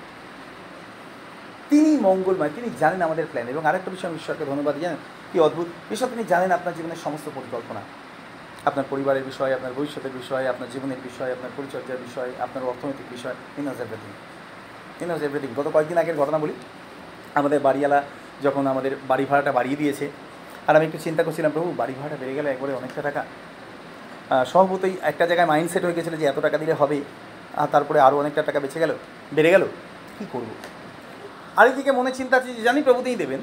[1.70, 4.96] তিনি মঙ্গলময়, তিনি জানেন আমাদের প্ল্যান এবং আরেকটা বিষয় আমি ঈশ্বরকে ধন্যবাদ জানেন?
[5.32, 7.80] কি অদ্ভুত। ঈশ্বর, তিনি জানেন আপনার জীবনের সমস্ত পরিকল্পনা।
[8.68, 13.36] আপনার পরিবারের বিষয়, আপনার ভবিষ্যতের বিষয়, আপনার জীবনের বিষয়, আপনার পরিচর্যার বিষয়, আপনার অর্থনৈতিক বিষয়
[13.58, 14.12] ইন হাজ এভরিথিং
[15.02, 16.54] ইন হাজ এভরিথিং গত কয়েকদিন আগের ঘটনা বলি।
[17.40, 18.00] আমাদের বাড়িওয়ালা
[18.44, 20.06] যখন আমাদের বাড়ি ভাড়াটা বাড়িয়ে দিয়েছে,
[20.68, 23.22] আর আমি একটু চিন্তা করছিলাম, প্রভু, বাড়ি ভাড়াটা বেড়ে গেলে একবারে অনেকটা টাকা?
[24.50, 26.98] স্বভাবতই একটা জায়গায় মাইন্ডসেট হয়ে গেছিল যে এত টাকা দিলে হবে,
[27.60, 28.92] আর তারপরে আরও অনেকটা টাকা বেঁচে গেল।
[29.36, 29.64] বেড়ে গেল?
[30.16, 30.48] কী করব?
[31.60, 33.40] আরেকদিকে মনে চিন্তা আছে যে, জানি প্রভুতেই দেবেন।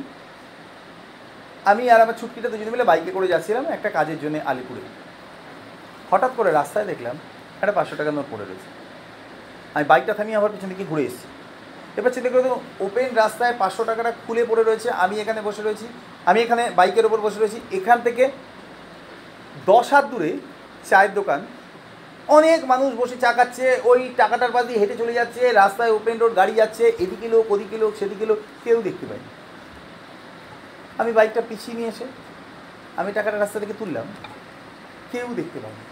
[1.72, 4.82] আমি আর আমার ছুটকিটা দুজনে মিলে বাইকে করে যাচ্ছিলাম একটা কাজের জন্য আলিপুরে।
[6.12, 7.16] হঠাৎ করে রাস্তায় দেখলাম
[7.62, 8.68] একটা পাঁচশো টাকার নোট পড়ে রয়েছে।
[9.76, 11.28] আমি বাইকটা থামিয়ে আবার পিছন দিকে ঘুরে এসেছি।
[12.00, 12.50] এবার চিন্তা করে
[12.86, 15.88] ওপেন রাস্তায় পাঁচশো টাকাটা খুলে পড়ে রয়েছে, আমি এখানে বসে রয়েছি,
[16.30, 18.24] আমি এখানে বাইকের ওপর বসে রয়েছি। এখান থেকে
[19.70, 20.32] দশ হাত দূরে
[20.90, 21.40] চায়ের দোকান,
[22.38, 26.54] অনেক মানুষ বসে চা খাচ্ছে, ওই টাকাটার দিয়ে হেঁটে চলে যাচ্ছে, রাস্তায় ওপেন রোড গাড়ি
[26.62, 29.30] যাচ্ছে, এদিকে লোক, ওদিকে লোক, সেদিকে লোক, কেউ দেখতে পাইনি
[31.02, 32.06] আমি বাইকটা পিছিয়ে নিয়ে এসে,
[33.00, 34.08] আমি টাকাটা রাস্তা থেকে তুললাম,
[35.12, 35.84] কেউ দেখতে পাইনি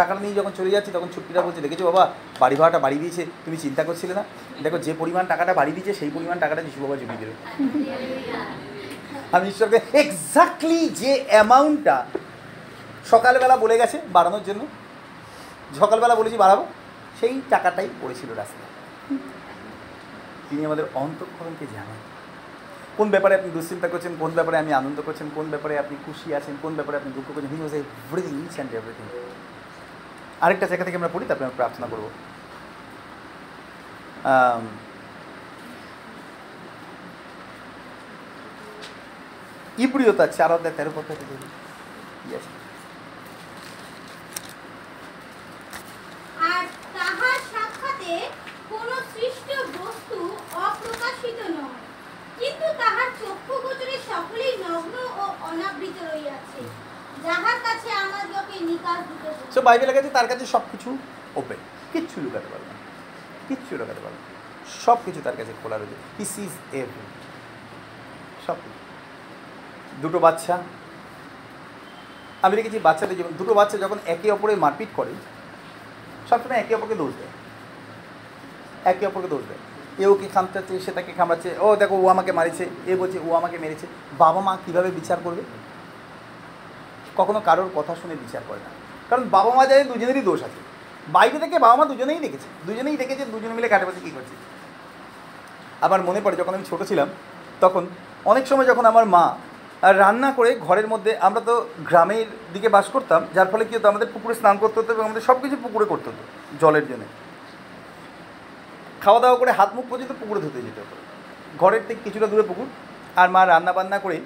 [0.00, 2.02] টাকাটা নিয়ে যখন চলে যাচ্ছি, তখন ছুটিটা বলছে, দেখেছ বাবা
[2.42, 4.24] বাড়ি ভাড়াটা বাড়িয়ে দিয়েছে, তুমি চিন্তা করছিলে না?
[4.64, 7.34] দেখো, যে পরিমাণ টাকাটা বাড়িয়ে দিয়েছে, সেই পরিমাণ টাকাটা যিশু বাবা জমিয়ে দেবে
[9.36, 11.96] আমি ঈশ্বরকে এক্স্যাক্টলি যে অ্যামাউন্টটা
[13.12, 14.62] সকালবেলা বলে গেছে বাড়ানোর জন্য,
[15.80, 16.64] সকালবেলা বলেছি বাড়াবো,
[17.20, 18.70] সেই টাকাটাই পড়েছিল রাস্তায়।
[20.48, 21.98] তিনি আমাদের অন্তঃকরণকে জানেন।
[22.98, 26.54] কোন ব্যাপারে আপনি দুশ্চিন্তা করছেন, কোন ব্যাপারে আপনি আনন্দ করছেন, কোন ব্যাপারে আপনি খুশি আছেন,
[26.64, 29.06] কোন ব্যাপারে আপনি দুঃখ করছেন he was everything each and everything
[30.44, 32.04] আরেকটা জায়গা থেকে আমরা পড়ি, তারপরে আমরা প্রার্থনা করব।
[39.84, 41.08] ইব্রিয়তা চার অধ্যায় তেরো পথ
[52.40, 56.60] কিন্তু তাহার চক্ষু গোচরে সকলেই নগ্ন ও অনাবৃত রইয়াছে
[57.26, 60.88] যাহার কাছে আমাদেরকে নিকাশ দিতে। সো বাইবেলের কাছে তার কাছে সব কিছু
[61.40, 61.60] ওপেন
[61.92, 62.76] কিচ্ছু লুকাতে পারবে না।
[63.48, 64.28] কিচ্ছু লুকাতে পারবে না।
[64.84, 67.06] সব কিছু তার কাছে খোলা রয়েছে। ইস ইজ এভরি
[68.46, 68.78] সব কিছু
[70.02, 70.54] দুটো বাচ্চা।
[72.42, 75.12] আমি দেখেছি বাচ্চাদের জীবন। দুটো বাচ্চা যখন একে অপরে মারপিট করে,
[76.30, 77.32] সবসময় একে অপরকে দোষ দেয়।
[78.92, 79.62] একে অপরকে দোষ দেয়।
[80.02, 83.58] এ ওকে খামচাচ্ছে, সে তাকে খামড়াচ্ছে, ও দেখো, ও আমাকে মারিছে, এ বলছে, ও আমাকে
[83.58, 83.86] মেরেছে।
[84.18, 85.42] বাবা মা কীভাবে বিচার করবে?
[87.18, 88.70] কখনো কারোর কথা শুনে বিচার করে না।
[89.10, 90.60] কারণ বাবা মা জানে দুজনেরই দোষ আছে।
[91.08, 94.34] বাইরে থেকে বাবা মা দুজনেই দেখেছে। দুজনেই দেখেছে, দুজনে মিলে কাটে বসে কী করছে।
[95.80, 97.08] আমার মনে পড়ে, যখন আমি ছোটো ছিলাম,
[97.60, 97.82] তখন
[98.24, 99.24] অনেক সময় যখন আমার মা
[99.82, 104.08] রান্না করে ঘরের মধ্যে আমরা তো গ্রামের দিকে বাস করতাম, যার ফলে কী হতো, আমাদের
[104.14, 106.22] পুকুরে স্নান করতে হতো এবং আমাদের সব কিছু পুকুরে করতে হতো,
[106.60, 107.04] জলের জন্য।
[109.00, 110.96] খাওয়া দাওয়া করে হাত মুখ পর্যন্ত পুকুরে ধুতে যেতে হতো।
[111.58, 112.66] ঘরের থেকে কিছুটা দূরে পুকুর,
[113.16, 114.16] আর মা রান্না বান্না করে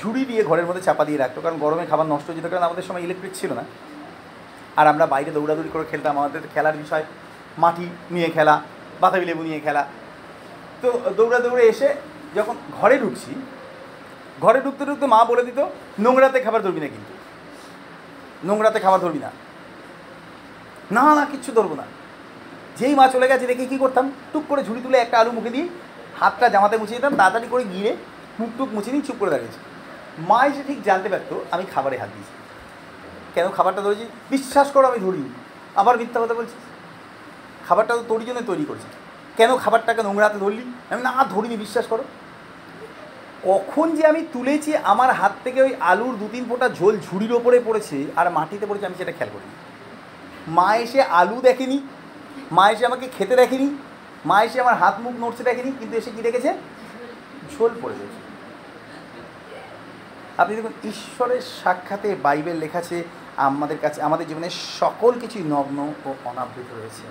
[0.00, 2.84] ঝুড়ি দিয়ে ঘরের মধ্যে চাপা দিয়ে রাখতো, কারণ গরমে খাবার নষ্ট হয়ে যেত, কারণ আমাদের
[2.88, 3.64] সময় ইলেকট্রিক ছিল না।
[4.76, 7.04] আর আমরা বাইরে দৌড়াদৌড়ি করে খেলতাম, আমাদের খেলার বিষয়,
[7.58, 8.54] মাটি নিয়ে খেলা,
[9.00, 9.82] বাতাবি লেবু নিয়ে খেলা।
[10.82, 11.88] তো দৌড়া দৌড়ে এসে
[12.34, 13.32] যখন ঘরে ঢুকছি,
[14.40, 15.60] ঘরে ঢুকতে ঢুকতে মা বলে দিত,
[15.98, 17.12] নোংরাতে খাবার ধরবি না কিন্তু।
[18.48, 19.30] নোংরাতে খাবার ধরবি না।
[20.96, 21.86] না না, কিচ্ছু ধরবো না।
[22.78, 24.12] যেই মা চলে গেছে দেখে কী করতাম?
[24.32, 25.66] টুক করে ঝুড়ি তুলে একটা আলু মুখে দিয়ে
[26.20, 27.96] হাতটা জামাতে মুছিয়ে দিতাম, তাড়াতাড়ি করে গিয়ে
[28.40, 29.58] মুখ টুক মুছে নিয়ে চুপ করে দাঁড়িয়েছি।
[30.18, 32.34] মা এসে ঠিক জানতে পারতো, আমি খাবারে হাত দিয়েছি।
[33.34, 34.06] কেন খাবারটা ধরেছি?
[34.30, 35.22] বিশ্বাস করো আমি ধরি
[35.76, 36.56] আবার মিথ্যা কথা বলছি
[37.68, 38.88] খাবারটা তো তোর জন্য তৈরি করছি।
[39.36, 40.64] কেন খাবারটাকে নোংরাতে ধরলি?
[40.90, 42.04] আমি না, ধরিনি, বিশ্বাস করো।
[43.44, 47.60] কখন যে আমি তুলেছি, আমার হাত থেকে ওই আলুর দু তিন ফোঁটা ঝোল ঝুড়ির ওপরে
[47.60, 49.54] পড়েছে আর মাটিতে পড়েছে, আমি সেটা খেয়াল করিনি।
[50.48, 51.80] মা এসে আলু দেখেনি,
[52.52, 53.76] মা এসে আমাকে খেতে দেখেনি,
[54.26, 56.54] মা এসে আমার হাত মুখ নড়ছে দেখেনি, কিন্তু এসে কী দেখেছে?
[57.58, 58.23] ঝোল পড়ে গেছে।
[60.38, 63.04] আপনি দেখুন, ঈশ্বরের সাক্ষাতে বাইবেল লেখা আছে
[63.36, 67.02] আমাদের কাছে, আমাদের জীবনে সকল কিছুই নগ্ন ও অনাবৃত রয়েছে।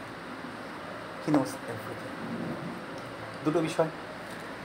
[3.46, 3.88] দুটো বিষয়।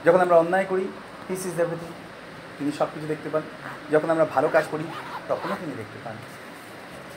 [0.04, 0.88] যখন আমরা অন্যায় করি
[1.28, 1.88] হিস ইজ এভরিথিং
[2.58, 3.42] তিনি সব কিছু দেখতে পান।
[3.90, 4.84] যখন আমরা ভালো কাজ করি,
[5.28, 6.16] তখনও তিনি দেখতে পান।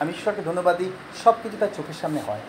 [0.00, 0.92] আমি ঈশ্বরকে ধন্যবাদ দিই
[1.24, 2.40] সব কিছু তার চোখের সামনে হয়।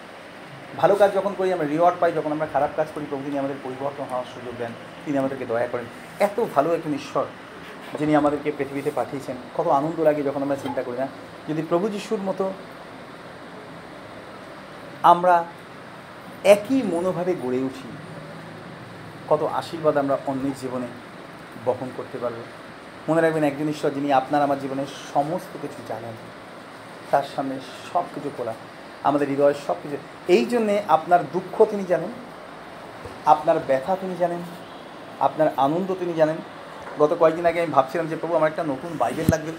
[0.77, 3.55] ভালো কাজ যখন করি, আমরা রিওয়ার্ড পাই, যখন আমরা খারাপ কাজ করি, প্রভু তিনি আমাদের
[3.63, 4.71] পরিবর্তন হওয়ার সুযোগ দেন,
[5.05, 5.85] তিনি আমাদেরকে দয়া করেন।
[6.19, 7.25] এত ভালো একজন ঈশ্বর।
[7.99, 11.07] যিনি আমাদেরকে পৃথিবীতে পাঠিয়েছেন, কত আনন্দ লাগে যখন আমরা চিন্তা করি না?
[11.49, 12.45] যদি প্রভু যিশুর মতো
[15.03, 15.35] আমরা
[16.55, 17.87] একই মনোভাবে গড়ে উঠি,
[19.29, 20.87] কত আশীর্বাদ আমরা অন্যের জীবনে
[21.65, 22.39] বহন করতে পারব।
[23.07, 26.15] মনে রাখবেন একজন ঈশ্বর যিনি আপনার আমার জীবনের সমস্ত কিছু জানেন,
[27.11, 27.55] তার সামনে
[27.93, 28.53] সব কিছু খোলা,
[29.03, 32.11] আমাদের হৃদয়ের সব কিছু। এই জন্যে আপনার দুঃখ তিনি জানেন,
[33.25, 34.41] আপনার ব্যথা তিনি জানেন,
[35.19, 36.35] আপনার আনন্দ তিনি জানেন
[37.01, 39.51] গত কয়েকদিন আগে আমি ভাবছিলাম যে, প্রভু, আমার একটা নতুন বাইবেল লাগবে।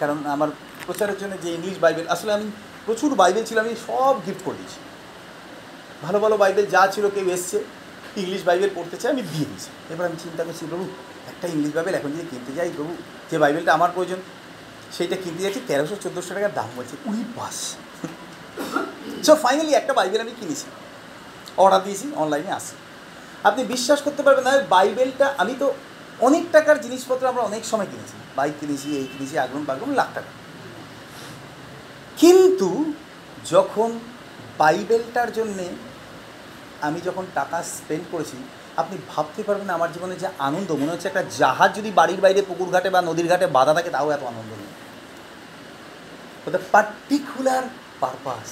[0.00, 0.48] কারণ আমার
[0.86, 2.46] প্রচারের জন্য যে ইংলিশ বাইবেল, আসলে আমি
[2.86, 4.78] প্রচুর বাইবেল ছিল, আমি সব গিফট করে দিয়েছি।
[6.04, 7.58] ভালো ভালো বাইবেল যা ছিল, কেউ এসছে,
[8.22, 10.84] ইংলিশ বাইবেল পড়তে চাই আমি দিয়ে দিয়েছি। এবার আমি চিন্তা করছি, প্রভু,
[11.32, 12.92] একটা ইংলিশ বাইবেল এখন যদি কিনতে যাই, প্রভু,
[13.30, 14.20] যে বাইবেলটা আমার প্রয়োজন,
[14.96, 17.58] সেইটা কিনতে যাচ্ছি, তেরোশো, চোদ্দোশো টাকার দাম বলছে উনি বাস।
[19.26, 20.66] সো ফাইনালি একটা বাইবেল আমি কিনেছি।
[21.62, 22.74] অর্ডার দিয়েছি অনলাইনে আসে
[23.48, 25.66] আপনি বিশ্বাস করতে পারবেন না, বাইবেলটা আমি তো
[26.20, 30.26] অনেক টাকার জিনিসপত্র আমরা অনেক সময় কিনেছি। বাইক কিনেছি, এই কিনেছি, আগুন, বাগুন, লাখ টাকা।
[32.16, 32.92] কিন্তু
[33.50, 33.98] যখন
[34.58, 35.68] বাইবেলটার জন্যে
[36.80, 38.36] আমি যখন টাকা স্পেন্ড করেছি,
[38.76, 42.68] আপনি ভাবতে পারবেন আমার জীবনে যে আনন্দ। মনে হচ্ছে একটা জাহাজ যদি বাড়ির বাইরে, পুকুর
[42.68, 44.66] ঘাটে বা নদীর ঘাটে বাধা থাকে, তাও এত আনন্দ নেই।
[46.46, 47.62] ওটা পার্টিকুলার
[48.00, 48.48] পারপাস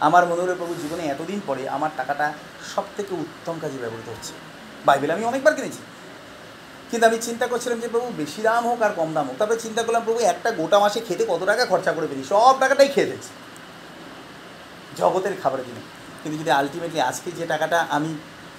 [0.00, 2.32] আমার মনোহর প্রভু জীবনে এতদিন পরে আমার টাকাটা
[2.74, 4.32] সব থেকে উত্তম কাজে ব্যবহৃত হচ্ছে।
[4.84, 5.78] বাইবেল আমি অনেকবার কিনেছি।
[6.90, 9.82] কিন্তু আমি চিন্তা করছিলাম যে প্রভু, বেশি দাম হোক আর কম দাম হোক। তারপরে চিন্তা
[9.82, 13.28] করলাম, প্রভু, একটা গোটা মাসে খেতে কত টাকা খরচা করে ফেলি সব টাকাটাই খেয়ে ফেলছি।
[14.96, 15.80] জগতের খাবারের জন্য।
[16.22, 18.14] কিন্তু যদি আলটিমেটলি আজকে যে টাকাটা আমি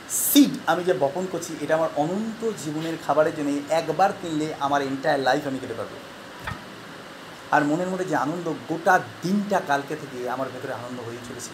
[0.10, 5.20] সিড আমি যে বপন করছি, এটা আমার অনন্ত জীবনের খাবারের জন্য একবার কিনলে আমার এন্টায়ার
[5.20, 5.90] লাইফ আমি কেটে পারব
[7.52, 11.50] আর মনের মধ্যে যে আনন্দ, গোটা দিনটা কালকে থেকে আমার ভেতরে আনন্দ হয়ে চলেছে।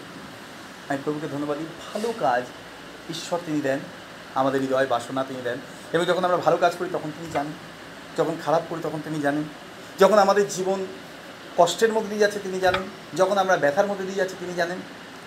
[0.89, 2.43] আমি প্রভুকে ধন্যবাদ দিই। ভালো কাজ
[3.09, 3.79] ঈশ্বর তিনি দেন,
[4.35, 5.57] আমাদের হৃদয় বাসনা তিনি দেন।
[5.93, 7.51] এবং যখন আমরা ভালো কাজ করি, তখন তিনি জানেন।
[8.17, 9.43] যখন খারাপ করি, তখন তিনি জানেন।
[9.99, 10.85] যখন আমাদের জীবন
[11.57, 12.81] কষ্টের মধ্যে দিয়ে যাচ্ছে, তিনি জানেন।
[13.17, 14.77] যখন আমরা ব্যথার মধ্যে দিয়ে যাচ্ছি, তিনি জানেন।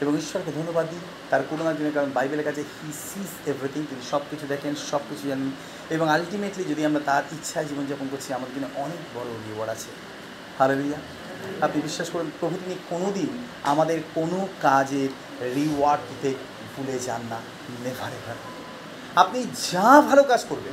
[0.01, 0.99] এবং ঈশ্বরকে ধন্যবাদ দিই,
[1.31, 5.29] তার করুণার জন্য, কারণ বাইবেলের কাছে হি সিজ এভরিথিং তিনি সব কিছু দেখেন সব কিছু
[5.29, 5.51] জানেন।
[5.91, 9.89] এবং আলটিমেটলি যদি আমরা তার ইচ্ছায় জীবনযাপন করছি, আমাদের জন্য অনেক বড় রিওয়ার্ড আছে।
[10.59, 10.99] হালেলুয়া
[11.61, 15.09] আপনি বিশ্বাস করুন, প্রভু তিনি কোনো দিন আমাদের কোনো কাজের
[15.55, 16.35] রিওয়ার্ড দিতে
[16.77, 17.37] ভুলে যান না।
[17.85, 18.35] নেভার এভার
[19.17, 20.73] আপনি যা ভালো কাজ করবেন,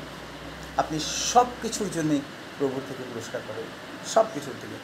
[0.78, 2.22] আপনি সব কিছুর জন্যে
[2.60, 3.66] প্রভুর থেকে পুরস্কার পাবেন
[4.14, 4.76] সব কিছুর থেকে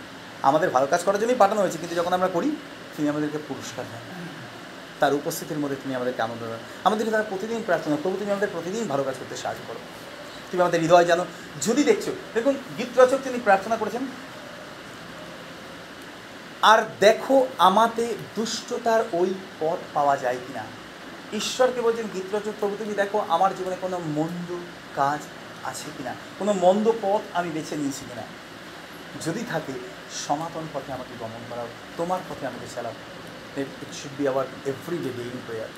[0.43, 2.56] আমাদের ভালো কাজ করার জন্যই পাঠানো হয়েছে, কিন্তু যখন আমরা করি,
[2.97, 4.01] তিনি আমাদেরকে পুরস্কার দেন।
[4.99, 8.88] তার উপস্থিতির মধ্যে তিনি আমাদেরকে আনন্দ দেন। আমাদেরকে তারা প্রতিদিন প্রার্থনা প্রভু তুমি আমাদের প্রতিদিন
[8.88, 9.80] ভালো কাজ করতে সাহায্য করো।
[10.51, 11.26] তুমি আমাদের হৃদয় জানো।
[11.62, 14.06] যদি দেখছ, দেখুন গীত রচক তিনি প্রার্থনা করেছেন।
[16.62, 20.64] আর দেখো, আমাতে দুষ্টতার ওই পথ পাওয়া যায় কিনা।
[21.34, 24.49] ঈশ্বরকে বলছেন, গীতরচক, প্রভু তুমি দেখো, আমার জীবনে কোনো মন্দ
[24.95, 25.19] কাজ
[25.69, 26.13] আছে কিনা?
[26.39, 28.25] কোনো মন্দ পথ আমি বেছে নিয়েছি কিনা?
[29.25, 29.73] যদি থাকে,
[30.25, 31.67] সনাতন পথে আমাকে গমন করাও,
[31.97, 32.93] তোমার পথে আমাকে চালাও।
[33.57, 35.71] It should be our every day daily prayer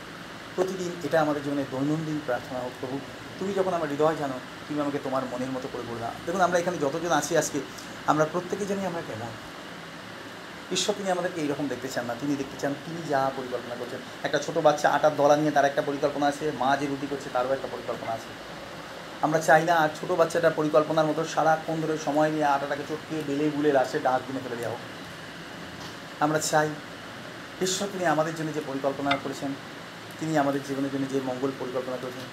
[0.56, 3.00] প্রতিদিন এটা আমাদের জীবনে দৈনন্দিন প্রার্থনা হোক, প্রভু,
[3.40, 4.38] তুমি যখন আমার হৃদয় জানো,
[4.68, 7.60] তুমি আমাকে তোমার মনের মতো করে বলবা দেখুন, আমরা এখানে যতজন আছি আজকে,
[8.08, 9.32] আমরা প্রত্যেকে জানি আমরা কেমন।
[10.72, 14.40] ঈশ্বর তিনি আমাদেরকে এইরকম দেখতে চান না। তিনি দেখতে চান তিনি যা পরিকল্পনা করছেন। একটা
[14.40, 17.68] ছোট বাচ্চা আটার দলা নিয়ে তার একটা পরিকল্পনা আছে মা যে রুটি করছে তারও একটা
[17.72, 18.28] পরিকল্পনা আছে।
[19.22, 23.50] আমরা চাই না আর ছোটো বাচ্চাটার পরিকল্পনার মতো সারাক্ষণ ধরে সময় নিয়ে আটাটাকে চটকে বেলে
[23.56, 24.80] বুলে লাশে ডাক দিনে ফেলে দেওয়া হোক।
[26.20, 26.70] আমরা চাই
[27.62, 29.54] ঈশ্বর তিনি আমাদের জন্য যে পরিকল্পনা করেছেন
[30.20, 32.26] তিনি আমাদের জীবনের জন্য যে মঙ্গল পরিকল্পনা করেছেন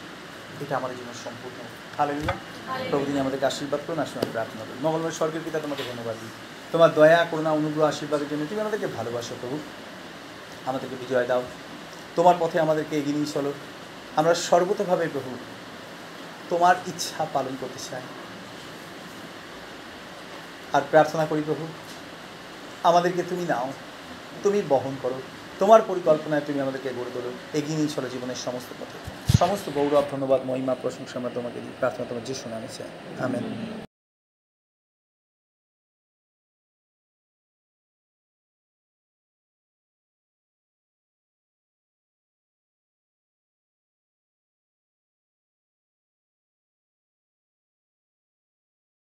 [0.61, 1.59] এটা আমাদের জন্য সম্পূর্ণ।
[1.99, 2.12] হালে
[2.91, 6.51] প্রভু তিনি আমাদেরকে আশীর্বাদ করুন আসুন আমি প্রার্থনা করি। মঙ্গলবার স্বর্গের পিতা তোমাকে ধন্যবাদ দিই।
[6.72, 9.58] তোমার দয়া, করুণা, অনুগ্রহ, আশীর্বাদের জন্য তুমি আমাদেরকে ভালোবাসো প্রভু।
[10.66, 11.42] আমাদেরকে বিজয় দাও।
[12.16, 13.52] তোমার পথে আমাদেরকে এগিয়ে নিয়ে চলো।
[14.16, 15.30] আমরা সর্বতভাবে প্রভু
[16.50, 18.02] তোমার ইচ্ছা পালন করতে চাই।
[20.72, 21.66] আর প্রার্থনা করি প্রভু,
[22.82, 23.72] আমাদেরকে তুমি নাও,
[24.42, 25.22] তুমি বহন করো।
[25.58, 28.98] তোমার পরিকল্পনায় তুমি আমাদেরকে গড়ে তোলো। এগিয়ে নিয়ে চলো জীবনের সমস্ত পথে।
[29.38, 32.88] সমস্ত গৌরব, ধন্যবাদ, মহিমা, প্রশংসা আমরা তোমাকে দিই। প্রার্থনা তোমার যে শোনা চাই।
[33.24, 33.82] আমেন